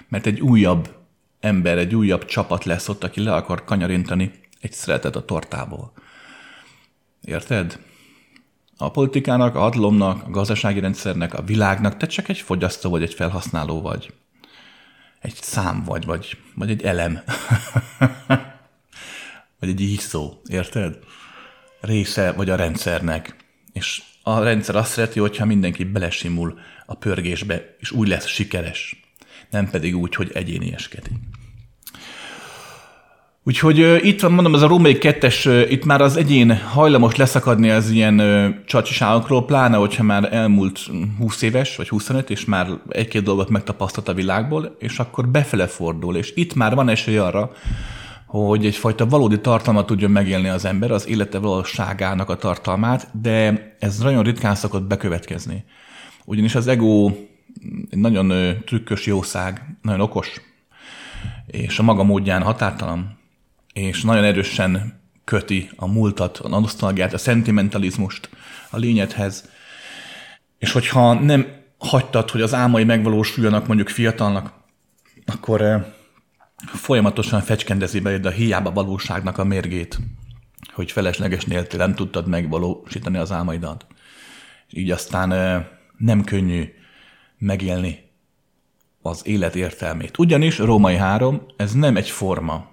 mert 0.07 0.25
egy 0.25 0.39
újabb 0.41 0.95
ember, 1.39 1.77
egy 1.77 1.95
újabb 1.95 2.25
csapat 2.25 2.63
lesz 2.63 2.89
ott, 2.89 3.03
aki 3.03 3.23
le 3.23 3.35
akar 3.35 3.63
kanyarintani 3.63 4.31
egy 4.61 4.71
szeretet 4.71 5.15
a 5.15 5.25
tortából. 5.25 5.93
Érted? 7.21 7.79
A 8.77 8.91
politikának, 8.91 9.55
a 9.55 9.59
hatalomnak, 9.59 10.23
a 10.23 10.29
gazdasági 10.29 10.79
rendszernek, 10.79 11.33
a 11.33 11.41
világnak 11.41 11.97
te 11.97 12.07
csak 12.07 12.29
egy 12.29 12.39
fogyasztó 12.39 12.89
vagy, 12.89 13.01
egy 13.01 13.13
felhasználó 13.13 13.81
vagy. 13.81 14.13
Egy 15.19 15.35
szám 15.35 15.83
vagy, 15.83 16.05
vagy, 16.05 16.37
vagy 16.55 16.69
egy 16.69 16.81
elem. 16.81 17.19
vagy 19.59 19.69
egy 19.69 19.81
ízszó, 19.81 20.41
érted? 20.47 20.97
Része 21.81 22.31
vagy 22.31 22.49
a 22.49 22.55
rendszernek. 22.55 23.47
És 23.79 24.01
a 24.23 24.39
rendszer 24.39 24.75
azt 24.75 24.91
szereti, 24.91 25.19
hogyha 25.19 25.45
mindenki 25.45 25.83
belesimul 25.83 26.59
a 26.85 26.95
pörgésbe, 26.95 27.75
és 27.79 27.91
úgy 27.91 28.07
lesz 28.07 28.27
sikeres. 28.27 28.99
Nem 29.49 29.69
pedig 29.69 29.97
úgy, 29.97 30.15
hogy 30.15 30.31
egyénieskedik. 30.33 31.13
Úgyhogy 33.43 34.05
itt 34.05 34.21
van, 34.21 34.31
mondom, 34.31 34.55
ez 34.55 34.61
a 34.61 34.67
Római 34.67 34.97
kettes, 34.97 35.45
uh, 35.45 35.71
itt 35.71 35.85
már 35.85 36.01
az 36.01 36.17
egyén 36.17 36.57
hajlamos 36.57 37.15
leszakadni 37.15 37.69
az 37.69 37.89
ilyen 37.89 38.63
csacsiságokról, 38.65 39.45
pláne, 39.45 39.77
hogyha 39.77 40.03
már 40.03 40.33
elmúlt 40.33 40.79
20 41.17 41.41
éves, 41.41 41.75
vagy 41.75 41.89
25, 41.89 42.29
és 42.29 42.45
már 42.45 42.67
egy-két 42.89 43.23
dolgot 43.23 43.49
megtapasztalt 43.49 44.07
a 44.07 44.13
világból, 44.13 44.75
és 44.79 44.99
akkor 44.99 45.27
befele 45.27 45.67
fordul, 45.67 46.15
és 46.15 46.31
itt 46.35 46.53
már 46.53 46.75
van 46.75 46.89
esély 46.89 47.17
arra, 47.17 47.51
hogy 48.29 48.65
egyfajta 48.65 49.07
valódi 49.07 49.39
tartalmat 49.39 49.85
tudjon 49.85 50.11
megélni 50.11 50.47
az 50.47 50.65
ember, 50.65 50.91
az 50.91 51.07
élete 51.07 51.37
valóságának 51.37 52.29
a 52.29 52.35
tartalmát, 52.35 53.07
de 53.21 53.75
ez 53.79 53.97
nagyon 53.97 54.23
ritkán 54.23 54.55
szokott 54.55 54.83
bekövetkezni. 54.83 55.63
Ugyanis 56.25 56.55
az 56.55 56.67
ego 56.67 57.11
egy 57.89 57.97
nagyon 57.97 58.57
trükkös 58.65 59.05
jószág, 59.05 59.77
nagyon 59.81 60.01
okos, 60.01 60.41
és 61.47 61.79
a 61.79 61.83
maga 61.83 62.03
módján 62.03 62.41
határtalan, 62.41 63.17
és 63.73 64.01
nagyon 64.01 64.23
erősen 64.23 65.01
köti 65.23 65.69
a 65.75 65.87
múltat, 65.87 66.37
a 66.37 66.47
nosztalgiát, 66.47 67.13
a 67.13 67.17
szentimentalizmust 67.17 68.29
a 68.69 68.77
lényedhez. 68.77 69.49
És 70.57 70.71
hogyha 70.71 71.13
nem 71.13 71.47
hagytad, 71.77 72.29
hogy 72.29 72.41
az 72.41 72.53
álmai 72.53 72.83
megvalósuljanak 72.83 73.67
mondjuk 73.67 73.89
fiatalnak, 73.89 74.53
akkor 75.25 75.87
folyamatosan 76.65 77.41
fecskendezi 77.41 77.99
be 77.99 78.19
a 78.23 78.29
hiába 78.29 78.71
valóságnak 78.71 79.37
a 79.37 79.43
mérgét, 79.43 79.99
hogy 80.73 80.91
felesleges 80.91 81.45
nélkül 81.45 81.79
nem 81.79 81.95
tudtad 81.95 82.27
megvalósítani 82.27 83.17
az 83.17 83.31
álmaidat. 83.31 83.85
Így 84.69 84.91
aztán 84.91 85.29
nem 85.97 86.23
könnyű 86.23 86.73
megélni 87.37 88.09
az 89.01 89.27
élet 89.27 89.55
értelmét. 89.55 90.17
Ugyanis 90.17 90.57
Római 90.57 90.95
3, 90.95 91.45
ez 91.57 91.73
nem 91.73 91.95
egy 91.95 92.09
forma. 92.09 92.67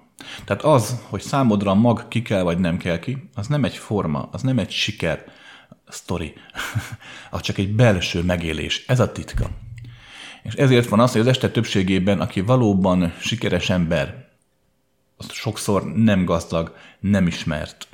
Tehát 0.45 0.63
az, 0.63 1.01
hogy 1.09 1.21
számodra 1.21 1.73
mag 1.73 2.07
ki 2.07 2.21
kell 2.21 2.41
vagy 2.41 2.57
nem 2.57 2.77
kell 2.77 2.99
ki, 2.99 3.29
az 3.35 3.47
nem 3.47 3.63
egy 3.63 3.77
forma, 3.77 4.29
az 4.31 4.41
nem 4.41 4.59
egy 4.59 4.71
siker 4.71 5.25
sztori, 5.87 6.33
az 7.31 7.41
csak 7.41 7.57
egy 7.57 7.75
belső 7.75 8.23
megélés. 8.23 8.83
Ez 8.87 8.99
a 8.99 9.11
titka. 9.11 9.49
És 10.47 10.53
ezért 10.53 10.89
van 10.89 10.99
az, 10.99 11.11
hogy 11.11 11.21
az 11.21 11.27
este 11.27 11.49
többségében, 11.49 12.19
aki 12.19 12.41
valóban 12.41 13.13
sikeres 13.19 13.69
ember, 13.69 14.27
az 15.17 15.31
sokszor 15.31 15.93
nem 15.93 16.25
gazdag, 16.25 16.75
nem 16.99 17.27
ismert, 17.27 17.87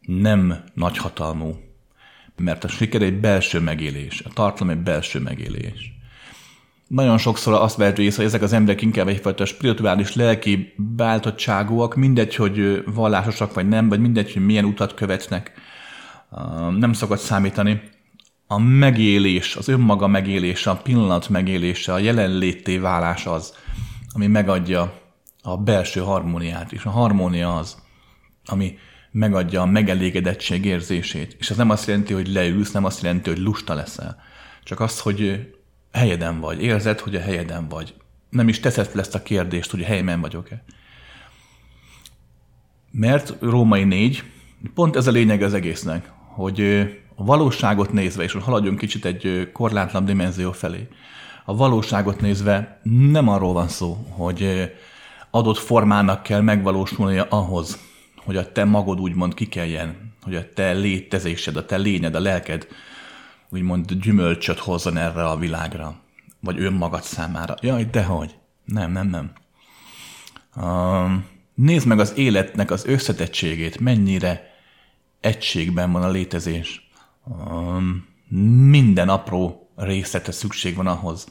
nem 0.00 0.64
nagyhatalmú, 0.74 1.56
mert 2.36 2.64
a 2.64 2.68
siker 2.68 3.02
egy 3.02 3.20
belső 3.20 3.60
megélés, 3.60 4.22
a 4.24 4.28
tartalom 4.32 4.72
egy 4.72 4.82
belső 4.82 5.18
megélés. 5.18 5.98
Nagyon 6.86 7.18
sokszor 7.18 7.52
azt 7.52 7.76
vehető 7.76 8.02
észre, 8.02 8.16
hogy 8.16 8.26
ezek 8.32 8.42
az 8.42 8.52
emberek 8.52 8.82
inkább 8.82 9.08
egyfajta 9.08 9.44
spirituális 9.44 10.14
lelki 10.14 10.74
beálltottságúak, 10.76 11.94
mindegy, 11.94 12.34
hogy 12.34 12.84
vallásosak 12.86 13.54
vagy 13.54 13.68
nem, 13.68 13.88
vagy 13.88 14.00
mindegy, 14.00 14.32
hogy 14.32 14.44
milyen 14.44 14.64
utat 14.64 14.94
követnek, 14.94 15.52
nem 16.78 16.92
szokott 16.92 17.18
számítani 17.18 17.82
a 18.52 18.58
megélés, 18.58 19.56
az 19.56 19.68
önmaga 19.68 20.06
megélése, 20.06 20.70
a 20.70 20.76
pillanat 20.76 21.28
megélése, 21.28 21.92
a 21.92 21.98
jelenlétté 21.98 22.78
válás 22.78 23.26
az, 23.26 23.54
ami 24.12 24.26
megadja 24.26 25.00
a 25.42 25.56
belső 25.56 26.00
harmóniát, 26.00 26.72
és 26.72 26.84
a 26.84 26.90
harmónia 26.90 27.56
az, 27.56 27.82
ami 28.44 28.78
megadja 29.10 29.60
a 29.60 29.66
megelégedettség 29.66 30.64
érzését. 30.64 31.36
És 31.38 31.50
ez 31.50 31.56
nem 31.56 31.70
azt 31.70 31.86
jelenti, 31.86 32.12
hogy 32.12 32.28
leülsz, 32.28 32.70
nem 32.70 32.84
azt 32.84 33.02
jelenti, 33.02 33.30
hogy 33.30 33.38
lusta 33.38 33.74
leszel. 33.74 34.22
Csak 34.64 34.80
az, 34.80 35.00
hogy 35.00 35.50
helyeden 35.92 36.40
vagy, 36.40 36.62
érzed, 36.62 37.00
hogy 37.00 37.14
a 37.14 37.20
helyeden 37.20 37.68
vagy. 37.68 37.94
Nem 38.30 38.48
is 38.48 38.60
teszed 38.60 38.86
fel 38.86 39.00
ezt 39.00 39.14
a 39.14 39.22
kérdést, 39.22 39.70
hogy 39.70 39.82
a 39.82 39.86
helyben 39.86 40.20
vagyok-e. 40.20 40.64
Mert 42.90 43.36
Római 43.40 43.84
4, 43.84 44.24
pont 44.74 44.96
ez 44.96 45.06
a 45.06 45.10
lényeg 45.10 45.42
az 45.42 45.54
egésznek, 45.54 46.12
hogy 46.34 46.88
a 47.20 47.24
valóságot 47.24 47.92
nézve, 47.92 48.22
és 48.22 48.32
haladjunk 48.32 48.78
kicsit 48.78 49.04
egy 49.04 49.50
korlátlan 49.52 50.04
dimenzió 50.04 50.52
felé, 50.52 50.88
a 51.44 51.56
valóságot 51.56 52.20
nézve 52.20 52.80
nem 52.82 53.28
arról 53.28 53.52
van 53.52 53.68
szó, 53.68 54.06
hogy 54.08 54.72
adott 55.30 55.58
formának 55.58 56.22
kell 56.22 56.40
megvalósulnia 56.40 57.26
ahhoz, 57.30 57.78
hogy 58.24 58.36
a 58.36 58.52
te 58.52 58.64
magod 58.64 59.00
úgymond 59.00 59.34
kikeljen, 59.34 60.12
hogy 60.22 60.34
a 60.34 60.52
te 60.52 60.72
létezésed, 60.72 61.56
a 61.56 61.66
te 61.66 61.76
lényed, 61.76 62.14
a 62.14 62.20
lelked 62.20 62.66
úgymond 63.48 63.92
gyümölcsöt 63.92 64.58
hozzon 64.58 64.96
erre 64.96 65.24
a 65.24 65.36
világra, 65.36 65.94
vagy 66.40 66.60
önmagad 66.60 67.02
számára. 67.02 67.54
Jaj, 67.60 67.84
dehogy. 67.84 68.34
Nem, 68.64 68.92
nem, 68.92 69.08
nem. 69.08 69.32
Uh, 70.56 71.10
nézd 71.54 71.86
meg 71.86 71.98
az 71.98 72.12
életnek 72.16 72.70
az 72.70 72.86
összetettségét, 72.86 73.80
mennyire 73.80 74.54
egységben 75.20 75.92
van 75.92 76.02
a 76.02 76.10
létezés 76.10 76.89
minden 78.68 79.08
apró 79.08 79.70
részletre 79.76 80.32
szükség 80.32 80.76
van 80.76 80.86
ahhoz, 80.86 81.26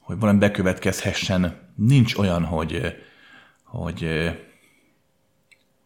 hogy 0.00 0.18
valami 0.18 0.38
bekövetkezhessen. 0.38 1.72
Nincs 1.76 2.14
olyan, 2.14 2.44
hogy, 2.44 2.96
hogy, 3.64 4.08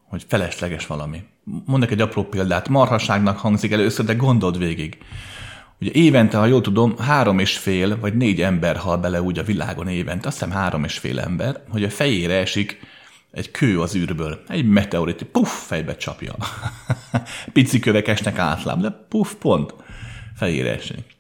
hogy 0.09 0.25
felesleges 0.29 0.87
valami. 0.87 1.23
Mondok 1.65 1.91
egy 1.91 2.01
apró 2.01 2.25
példát. 2.25 2.69
Marhaságnak 2.69 3.39
hangzik 3.39 3.73
először, 3.73 4.05
de 4.05 4.15
gondold 4.15 4.59
végig. 4.59 4.99
Ugye 5.81 5.91
évente, 5.93 6.39
ha 6.39 6.47
jól 6.47 6.61
tudom, 6.61 6.99
három 6.99 7.39
és 7.39 7.59
fél 7.59 8.01
vagy 8.01 8.17
négy 8.17 8.43
ember 8.43 8.77
hal 8.77 8.97
bele 8.97 9.23
úgy 9.23 9.39
a 9.39 9.43
világon 9.43 9.89
évente, 9.89 10.29
azt 10.29 10.39
hiszem 10.39 10.55
három 10.55 10.85
és 10.85 10.99
fél 10.99 11.21
ember, 11.21 11.63
hogy 11.69 11.85
a 11.85 11.91
fejére 11.91 12.35
esik 12.35 12.81
egy 13.35 13.51
kő 13.51 13.81
az 13.81 13.95
űrből, 13.95 14.43
egy 14.49 14.69
meteorit, 14.69 15.23
puff, 15.23 15.67
fejbe 15.67 15.97
csapja. 15.97 16.35
Pici 17.53 17.79
kövek 17.79 18.09
esnek 18.09 18.39
átlám, 18.39 18.81
de 18.81 18.91
puff, 19.09 19.33
pont, 19.39 19.75
fejére 20.37 20.75
esik. 20.75 21.17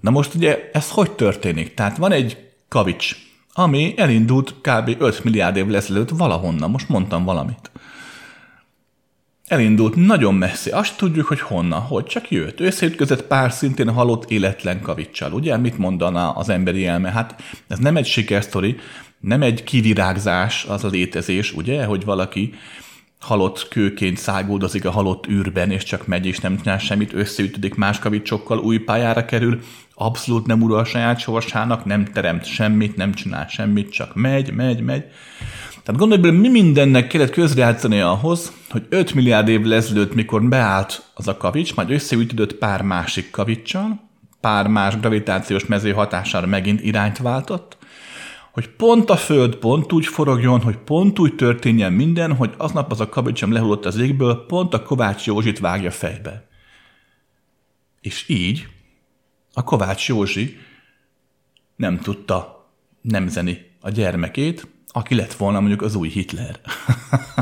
Na 0.00 0.10
most 0.10 0.34
ugye 0.34 0.70
ez 0.72 0.90
hogy 0.90 1.10
történik? 1.10 1.74
Tehát 1.74 1.96
van 1.96 2.12
egy 2.12 2.50
kavics, 2.68 3.16
ami 3.52 3.94
elindult 3.96 4.54
kb. 4.60 4.96
5 4.98 5.24
milliárd 5.24 5.56
évvel 5.56 5.76
ezelőtt 5.76 6.08
valahonnan, 6.08 6.70
most 6.70 6.88
mondtam 6.88 7.24
valamit. 7.24 7.70
Elindult 9.46 9.94
nagyon 9.94 10.34
messzi, 10.34 10.70
azt 10.70 10.96
tudjuk, 10.96 11.26
hogy 11.26 11.40
honnan, 11.40 11.80
hogy 11.80 12.04
csak 12.04 12.30
jött. 12.30 12.60
Összeütközött 12.60 13.22
pár 13.22 13.52
szintén 13.52 13.92
halott 13.92 14.30
életlen 14.30 14.80
kavicsal. 14.80 15.32
Ugye, 15.32 15.56
mit 15.56 15.78
mondaná 15.78 16.28
az 16.28 16.48
emberi 16.48 16.86
elme? 16.86 17.10
Hát 17.10 17.42
ez 17.68 17.78
nem 17.78 17.96
egy 17.96 18.06
sikersztori, 18.06 18.76
nem 19.26 19.42
egy 19.42 19.64
kivirágzás 19.64 20.64
az 20.64 20.84
a 20.84 20.88
létezés, 20.88 21.52
ugye, 21.52 21.84
hogy 21.84 22.04
valaki 22.04 22.54
halott 23.20 23.68
kőként 23.68 24.16
száguldozik 24.16 24.84
a 24.84 24.90
halott 24.90 25.28
űrben, 25.28 25.70
és 25.70 25.82
csak 25.82 26.06
megy, 26.06 26.26
és 26.26 26.38
nem 26.38 26.56
csinál 26.56 26.78
semmit, 26.78 27.12
összeütődik 27.12 27.74
más 27.74 27.98
kavicsokkal, 27.98 28.58
új 28.58 28.78
pályára 28.78 29.24
kerül, 29.24 29.60
abszolút 29.94 30.46
nem 30.46 30.62
ura 30.62 30.76
a 30.76 30.84
saját 30.84 31.18
sorsának, 31.18 31.84
nem 31.84 32.04
teremt 32.04 32.44
semmit, 32.44 32.96
nem 32.96 33.14
csinál 33.14 33.46
semmit, 33.48 33.92
csak 33.92 34.14
megy, 34.14 34.52
megy, 34.52 34.80
megy. 34.80 35.04
Tehát 35.82 36.00
gondolj 36.00 36.20
bele, 36.20 36.38
mi 36.38 36.48
mindennek 36.48 37.06
kellett 37.06 37.30
közrejátszani 37.30 38.00
ahhoz, 38.00 38.52
hogy 38.70 38.86
5 38.88 39.14
milliárd 39.14 39.48
évvel 39.48 39.74
ezelőtt, 39.74 40.14
mikor 40.14 40.42
beállt 40.42 41.02
az 41.14 41.28
a 41.28 41.36
kavics, 41.36 41.74
majd 41.74 41.90
összeütődött 41.90 42.54
pár 42.54 42.82
másik 42.82 43.30
kavicsal, 43.30 44.00
pár 44.40 44.66
más 44.66 44.98
gravitációs 44.98 45.66
mező 45.66 45.92
hatására 45.92 46.46
megint 46.46 46.82
irányt 46.82 47.18
váltott, 47.18 47.76
hogy 48.56 48.68
pont 48.68 49.10
a 49.10 49.16
Föld 49.16 49.56
pont 49.56 49.92
úgy 49.92 50.06
forogjon, 50.06 50.60
hogy 50.60 50.76
pont 50.76 51.18
úgy 51.18 51.34
történjen 51.34 51.92
minden, 51.92 52.34
hogy 52.34 52.54
aznap 52.56 52.90
az 52.90 53.00
a 53.00 53.08
kabicsom 53.08 53.52
lehullott 53.52 53.84
az 53.84 53.96
égből, 53.96 54.46
pont 54.46 54.74
a 54.74 54.82
Kovács 54.82 55.26
Józsit 55.26 55.58
vágja 55.58 55.90
fejbe. 55.90 56.48
És 58.00 58.28
így 58.28 58.68
a 59.54 59.64
Kovács 59.64 60.08
Józsi 60.08 60.58
nem 61.76 61.98
tudta 61.98 62.68
nemzeni 63.00 63.70
a 63.80 63.90
gyermekét, 63.90 64.66
aki 64.86 65.14
lett 65.14 65.32
volna 65.32 65.60
mondjuk 65.60 65.82
az 65.82 65.94
új 65.94 66.08
Hitler. 66.08 66.60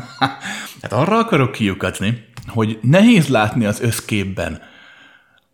hát 0.82 0.92
arra 0.92 1.18
akarok 1.18 1.52
kiukatni, 1.52 2.24
hogy 2.46 2.78
nehéz 2.82 3.28
látni 3.28 3.64
az 3.64 3.80
összképben 3.80 4.62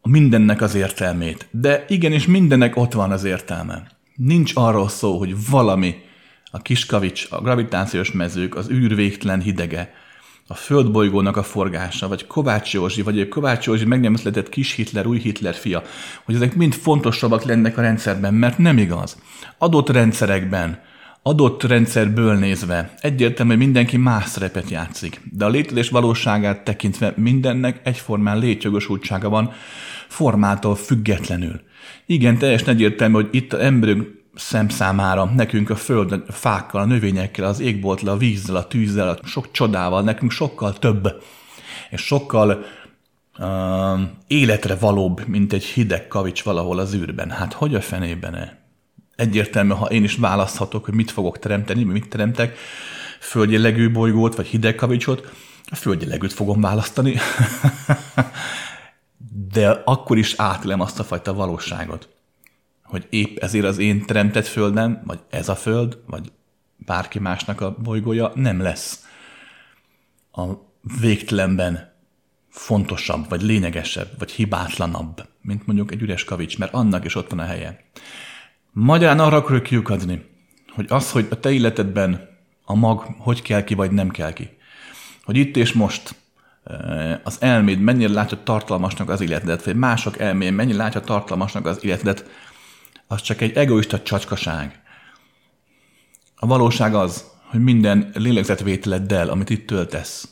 mindennek 0.03 0.61
az 0.61 0.75
értelmét, 0.75 1.49
de 1.51 1.85
igenis 1.89 2.27
mindennek 2.27 2.77
ott 2.77 2.93
van 2.93 3.11
az 3.11 3.25
értelme. 3.25 3.99
Nincs 4.25 4.53
arról 4.55 4.89
szó, 4.89 5.19
hogy 5.19 5.49
valami, 5.51 5.95
a 6.51 6.63
kiskavics, 6.63 7.27
a 7.31 7.41
gravitációs 7.41 8.13
mezők, 8.13 8.57
az 8.57 8.71
űr 8.71 8.95
végtelen 8.95 9.41
hidege, 9.41 9.95
a 10.47 10.55
földbolygónak 10.55 11.37
a 11.37 11.43
forgása, 11.43 12.09
vagy 12.09 12.27
Kovács 12.27 12.73
Józsi, 12.73 13.03
vagy 13.03 13.29
Kovács 13.29 13.67
Józsi 13.67 13.85
meg 13.85 14.01
nem 14.01 14.15
született 14.15 14.49
kis 14.49 14.75
Hitler, 14.75 15.07
új 15.07 15.19
Hitler 15.19 15.55
fia, 15.55 15.83
hogy 16.25 16.35
ezek 16.35 16.55
mind 16.55 16.75
fontosabbak 16.75 17.43
lennek 17.43 17.79
a 17.79 17.81
rendszerben, 17.81 18.35
mert 18.35 18.59
nem 18.59 18.79
igaz. 18.79 19.23
Adott 19.59 19.89
rendszerekben, 19.89 20.81
adott 21.23 21.63
rendszerből 21.63 22.35
nézve 22.35 22.95
egyértelmű, 23.01 23.53
hogy 23.53 23.63
mindenki 23.65 23.97
más 23.97 24.27
szerepet 24.27 24.71
játszik, 24.71 25.21
de 25.33 25.45
a 25.45 25.49
létezés 25.49 25.89
valóságát 25.89 26.65
tekintve 26.65 27.13
mindennek 27.17 27.81
egyformán 27.85 28.39
létjogosultsága 28.39 29.29
van, 29.29 29.53
formától 30.09 30.75
függetlenül. 30.75 31.61
Igen, 32.07 32.39
teljesen 32.39 32.69
egyértelmű, 32.69 33.15
hogy 33.15 33.29
itt 33.31 33.53
az 33.53 33.61
emberünk 33.61 34.19
szemszámára, 34.35 35.25
nekünk 35.25 35.71
a 35.71 35.77
föld, 35.77 36.13
a 36.13 36.33
fákkal, 36.33 36.81
a 36.81 36.85
növényekkel, 36.85 37.45
az 37.45 37.61
égbolttal, 37.61 38.09
a 38.09 38.17
vízzel, 38.17 38.57
a 38.57 38.67
tűzzel, 38.67 39.09
a 39.09 39.27
sok 39.27 39.51
csodával, 39.51 40.03
nekünk 40.03 40.31
sokkal 40.31 40.73
több, 40.73 41.23
és 41.91 42.01
sokkal 42.01 42.65
uh, 43.39 44.01
életre 44.27 44.75
valóbb, 44.75 45.27
mint 45.27 45.53
egy 45.53 45.65
hideg 45.65 46.09
kavics 46.09 46.43
valahol 46.43 46.79
az 46.79 46.95
űrben. 46.95 47.31
Hát 47.31 47.53
hogy 47.53 47.75
a 47.75 47.81
fenében 47.81 48.35
-e? 48.35 48.59
Egyértelmű, 49.17 49.73
ha 49.73 49.87
én 49.87 50.05
is 50.05 50.17
választhatok, 50.17 50.85
hogy 50.85 50.95
mit 50.95 51.11
fogok 51.11 51.39
teremteni, 51.39 51.85
mit 51.85 52.09
teremtek, 52.09 52.59
földjellegű 53.21 53.91
bolygót, 53.91 54.35
vagy 54.35 54.47
hideg 54.47 54.75
kavicsot, 54.75 55.33
a 55.71 55.75
földjellegűt 55.75 56.33
fogom 56.33 56.61
választani. 56.61 57.17
De 59.33 59.69
akkor 59.69 60.19
is 60.19 60.35
átélem 60.37 60.81
azt 60.81 60.99
a 60.99 61.05
fajta 61.05 61.35
valóságot, 61.35 62.09
hogy 62.85 63.07
épp 63.11 63.37
ezért 63.37 63.65
az 63.65 63.79
én 63.79 64.07
teremtett 64.07 64.47
földem, 64.47 65.03
vagy 65.05 65.21
ez 65.29 65.49
a 65.49 65.55
föld, 65.55 65.99
vagy 66.07 66.33
bárki 66.77 67.19
másnak 67.19 67.61
a 67.61 67.77
bolygója 67.83 68.33
nem 68.35 68.61
lesz 68.61 69.07
a 70.33 70.43
végtelenben 71.01 71.93
fontosabb, 72.49 73.29
vagy 73.29 73.43
lényegesebb, 73.43 74.09
vagy 74.19 74.31
hibátlanabb, 74.31 75.29
mint 75.41 75.67
mondjuk 75.67 75.93
egy 75.93 76.03
üres 76.03 76.25
kavics, 76.25 76.59
mert 76.59 76.75
annak 76.75 77.05
is 77.05 77.15
ott 77.15 77.31
van 77.31 77.39
a 77.39 77.45
helye. 77.45 77.85
Magyarán 78.73 79.21
arra 79.21 79.37
akarok 79.37 79.63
kiukadni, 79.63 80.25
hogy 80.69 80.87
az, 80.89 81.11
hogy 81.11 81.27
a 81.31 81.41
te 81.41 81.53
életedben 81.53 82.29
a 82.65 82.75
mag 82.75 83.01
hogy 83.19 83.43
kell 83.43 83.65
ki, 83.65 83.75
vagy 83.75 83.91
nem 83.91 84.11
kell 84.11 84.33
ki. 84.33 84.49
Hogy 85.25 85.37
itt 85.37 85.57
és 85.57 85.73
most 85.73 86.15
az 87.23 87.37
elméd 87.41 87.81
mennyire 87.81 88.13
látja 88.13 88.43
tartalmasnak 88.43 89.09
az 89.09 89.21
életedet, 89.21 89.65
vagy 89.65 89.77
mások 89.77 90.19
elmén 90.19 90.53
mennyire 90.53 90.79
látja 90.79 91.01
tartalmasnak 91.01 91.67
az 91.67 91.85
életedet, 91.85 92.25
az 93.07 93.23
csak 93.23 93.41
egy 93.41 93.57
egoista 93.57 94.03
csacskaság. 94.03 94.83
A 96.37 96.47
valóság 96.47 96.95
az, 96.95 97.25
hogy 97.51 97.61
minden 97.63 98.11
lélegzetvételeddel, 98.15 99.29
amit 99.29 99.51
itt 99.51 99.67
töltesz, 99.67 100.29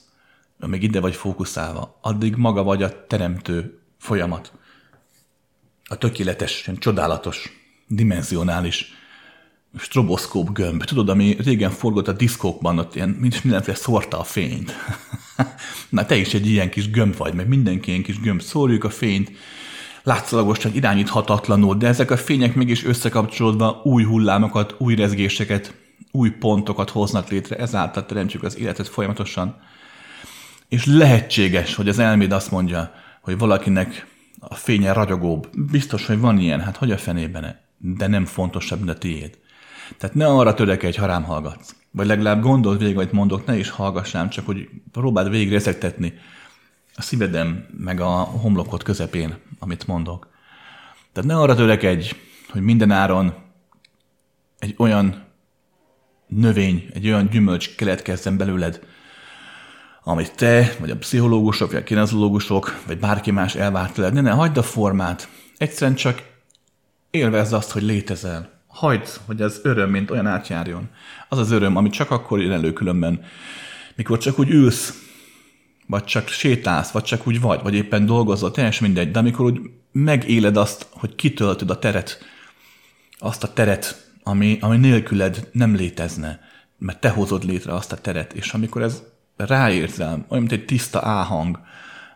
amíg 0.61 0.83
ide 0.83 1.01
vagy 1.01 1.15
fókuszálva, 1.15 1.99
addig 2.01 2.37
maga 2.37 2.63
vagy 2.63 2.83
a 2.83 3.07
teremtő 3.07 3.81
folyamat. 3.99 4.53
A 5.85 5.97
tökéletes, 5.97 6.71
csodálatos, 6.79 7.53
dimenzionális 7.87 8.93
stroboszkóp 9.77 10.53
gömb. 10.53 10.85
Tudod, 10.85 11.09
ami 11.09 11.37
régen 11.45 11.71
forgott 11.71 12.09
a 12.09 12.13
diszkókban, 12.13 12.79
ott 12.79 12.95
ilyen, 12.95 13.09
mindenféle 13.09 13.77
szórta 13.77 14.19
a 14.19 14.25
fényt. 14.25 14.75
Na, 15.89 16.07
te 16.07 16.17
is 16.17 16.35
egy 16.35 16.47
ilyen 16.47 16.71
kis 16.71 16.91
gömb 16.91 17.17
vagy, 17.17 17.35
meg 17.35 17.49
mindenki 17.49 17.91
ilyen 17.91 18.03
kis 18.03 18.21
gömb. 18.21 18.41
Szórjuk 18.41 18.85
a 18.85 18.91
fényt, 18.91 19.33
látszalagosan 20.03 20.75
irányíthatatlanul, 20.75 21.75
de 21.77 21.87
ezek 21.87 22.11
a 22.11 22.17
fények 22.17 22.55
mégis 22.55 22.85
összekapcsolódva 22.85 23.81
új 23.85 24.05
hullámokat, 24.05 24.75
új 24.79 24.95
rezgéseket, 24.95 25.75
új 26.11 26.31
pontokat 26.31 26.91
hoznak 26.91 27.29
létre, 27.29 27.57
ezáltal 27.57 28.07
teremtjük 28.07 28.43
az 28.43 28.59
életet 28.59 28.89
folyamatosan. 28.89 29.57
És 30.69 30.87
lehetséges, 30.87 31.75
hogy 31.75 31.89
az 31.89 31.99
elméd 31.99 32.33
azt 32.33 32.51
mondja, 32.51 32.93
hogy 33.21 33.39
valakinek 33.39 34.07
a 34.39 34.55
fénye 34.55 34.93
ragyogóbb. 34.93 35.49
Biztos, 35.71 36.07
hogy 36.07 36.19
van 36.19 36.39
ilyen, 36.39 36.61
hát 36.61 36.77
hogy 36.77 36.91
a 36.91 36.99
fenében, 36.99 37.61
de 37.79 38.07
nem 38.07 38.25
fontosabb, 38.25 38.79
mint 38.79 38.91
a 38.91 38.99
tiéd. 38.99 39.39
Tehát 39.99 40.17
ne 40.17 40.27
arra 40.27 40.55
törekedj, 40.55 40.99
ha 40.99 41.07
rám 41.07 41.25
hallgatsz. 41.25 41.75
Vagy 41.91 42.07
legalább 42.07 42.43
gondold 42.43 42.79
végig, 42.79 42.97
amit 42.97 43.13
mondok, 43.13 43.47
ne 43.47 43.57
is 43.57 43.71
hallgassám, 43.71 44.29
csak 44.29 44.47
hogy 44.47 44.69
próbáld 44.93 45.31
végig 45.31 45.53
rezegtetni 45.53 46.13
a 46.95 47.03
szívedem, 47.03 47.67
meg 47.79 48.01
a 48.01 48.09
homlokot 48.15 48.83
közepén, 48.83 49.37
amit 49.59 49.87
mondok. 49.87 50.29
Tehát 51.13 51.31
ne 51.31 51.37
arra 51.37 51.55
törekedj, 51.55 52.11
hogy 52.51 52.61
minden 52.61 52.91
áron 52.91 53.35
egy 54.59 54.75
olyan 54.79 55.27
növény, 56.27 56.91
egy 56.95 57.07
olyan 57.07 57.29
gyümölcs 57.29 57.75
keletkezzen 57.75 58.37
belőled, 58.37 58.81
amit 60.03 60.37
te, 60.37 60.77
vagy 60.81 60.91
a 60.91 60.97
pszichológusok, 60.97 61.71
vagy 61.71 61.81
a 61.81 61.85
kinezológusok, 61.85 62.83
vagy 62.87 62.99
bárki 62.99 63.31
más 63.31 63.55
elvárt 63.55 63.95
tőled. 63.95 64.13
Ne, 64.13 64.21
ne, 64.21 64.31
hagyd 64.31 64.57
a 64.57 64.63
formát. 64.63 65.29
Egyszerűen 65.57 65.97
csak 65.97 66.23
élvezd 67.11 67.53
azt, 67.53 67.71
hogy 67.71 67.83
létezel. 67.83 68.58
Hagyd, 68.79 69.09
hogy 69.27 69.43
az 69.43 69.61
öröm, 69.63 69.91
mint 69.91 70.11
olyan 70.11 70.27
átjárjon. 70.27 70.89
Az 71.29 71.39
az 71.39 71.51
öröm, 71.51 71.77
ami 71.77 71.91
csak 71.91 72.11
akkor 72.11 72.41
jön 72.41 72.53
elő 72.53 72.73
különben, 72.73 73.25
mikor 73.97 74.19
csak 74.19 74.39
úgy 74.39 74.51
ülsz, 74.51 75.09
vagy 75.87 76.05
csak 76.05 76.29
sétálsz, 76.29 76.91
vagy 76.91 77.03
csak 77.03 77.27
úgy 77.27 77.41
vagy, 77.41 77.63
vagy 77.63 77.75
éppen 77.75 78.07
dolgozol, 78.07 78.51
teljesen 78.51 78.87
mindegy, 78.87 79.11
de 79.11 79.19
amikor 79.19 79.45
úgy 79.45 79.61
megéled 79.93 80.57
azt, 80.57 80.87
hogy 80.91 81.15
kitöltöd 81.15 81.71
a 81.71 81.79
teret, 81.79 82.19
azt 83.19 83.45
a 83.45 83.53
teret, 83.53 84.13
ami, 84.23 84.59
ami 84.61 84.77
nélküled 84.77 85.49
nem 85.53 85.75
létezne, 85.75 86.41
mert 86.79 87.01
te 87.01 87.09
hozod 87.09 87.45
létre 87.45 87.75
azt 87.75 87.93
a 87.93 87.97
teret, 87.97 88.33
és 88.33 88.53
amikor 88.53 88.83
ez 88.83 89.03
ráérzel, 89.37 90.09
olyan, 90.09 90.27
mint 90.29 90.53
egy 90.53 90.65
tiszta 90.65 91.01
áhang 91.03 91.61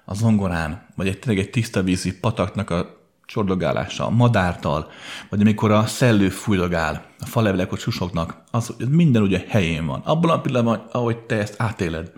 a 0.04 0.14
zongorán, 0.14 0.86
vagy 0.96 1.06
egy, 1.06 1.18
tényleg 1.18 1.44
egy 1.44 1.50
tiszta 1.50 1.82
vízi 1.82 2.18
pataknak 2.18 2.70
a 2.70 3.01
csordogálása, 3.32 4.06
a 4.06 4.10
madártal, 4.10 4.90
vagy 5.28 5.40
amikor 5.40 5.70
a 5.70 5.86
szellő 5.86 6.28
fújdogál, 6.28 7.04
a 7.18 7.26
falevelek 7.26 7.70
hogy 7.70 7.78
susognak, 7.78 8.42
az 8.50 8.66
hogy 8.66 8.88
minden 8.88 9.22
ugye 9.22 9.44
helyén 9.48 9.86
van. 9.86 10.00
Abban 10.00 10.30
a 10.30 10.40
pillanatban, 10.40 10.88
ahogy 10.92 11.18
te 11.18 11.38
ezt 11.38 11.54
átéled, 11.58 12.12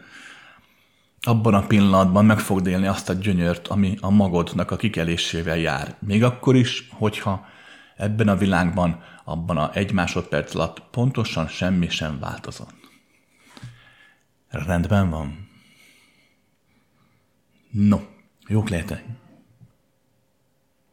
abban 1.20 1.54
a 1.54 1.66
pillanatban 1.66 2.24
meg 2.24 2.38
fogod 2.38 2.66
élni 2.66 2.86
azt 2.86 3.08
a 3.08 3.12
gyönyört, 3.12 3.68
ami 3.68 3.96
a 4.00 4.10
magodnak 4.10 4.70
a 4.70 4.76
kikelésével 4.76 5.56
jár. 5.56 5.96
Még 5.98 6.24
akkor 6.24 6.56
is, 6.56 6.88
hogyha 6.92 7.46
ebben 7.96 8.28
a 8.28 8.36
világban, 8.36 9.02
abban 9.24 9.56
a 9.56 9.74
egy 9.74 9.92
másodperc 9.92 10.54
alatt 10.54 10.82
pontosan 10.90 11.48
semmi 11.48 11.88
sem 11.88 12.18
változott. 12.18 12.74
Rendben 14.48 15.10
van. 15.10 15.48
No, 17.70 18.00
jók 18.46 18.68
lehetek. 18.68 19.04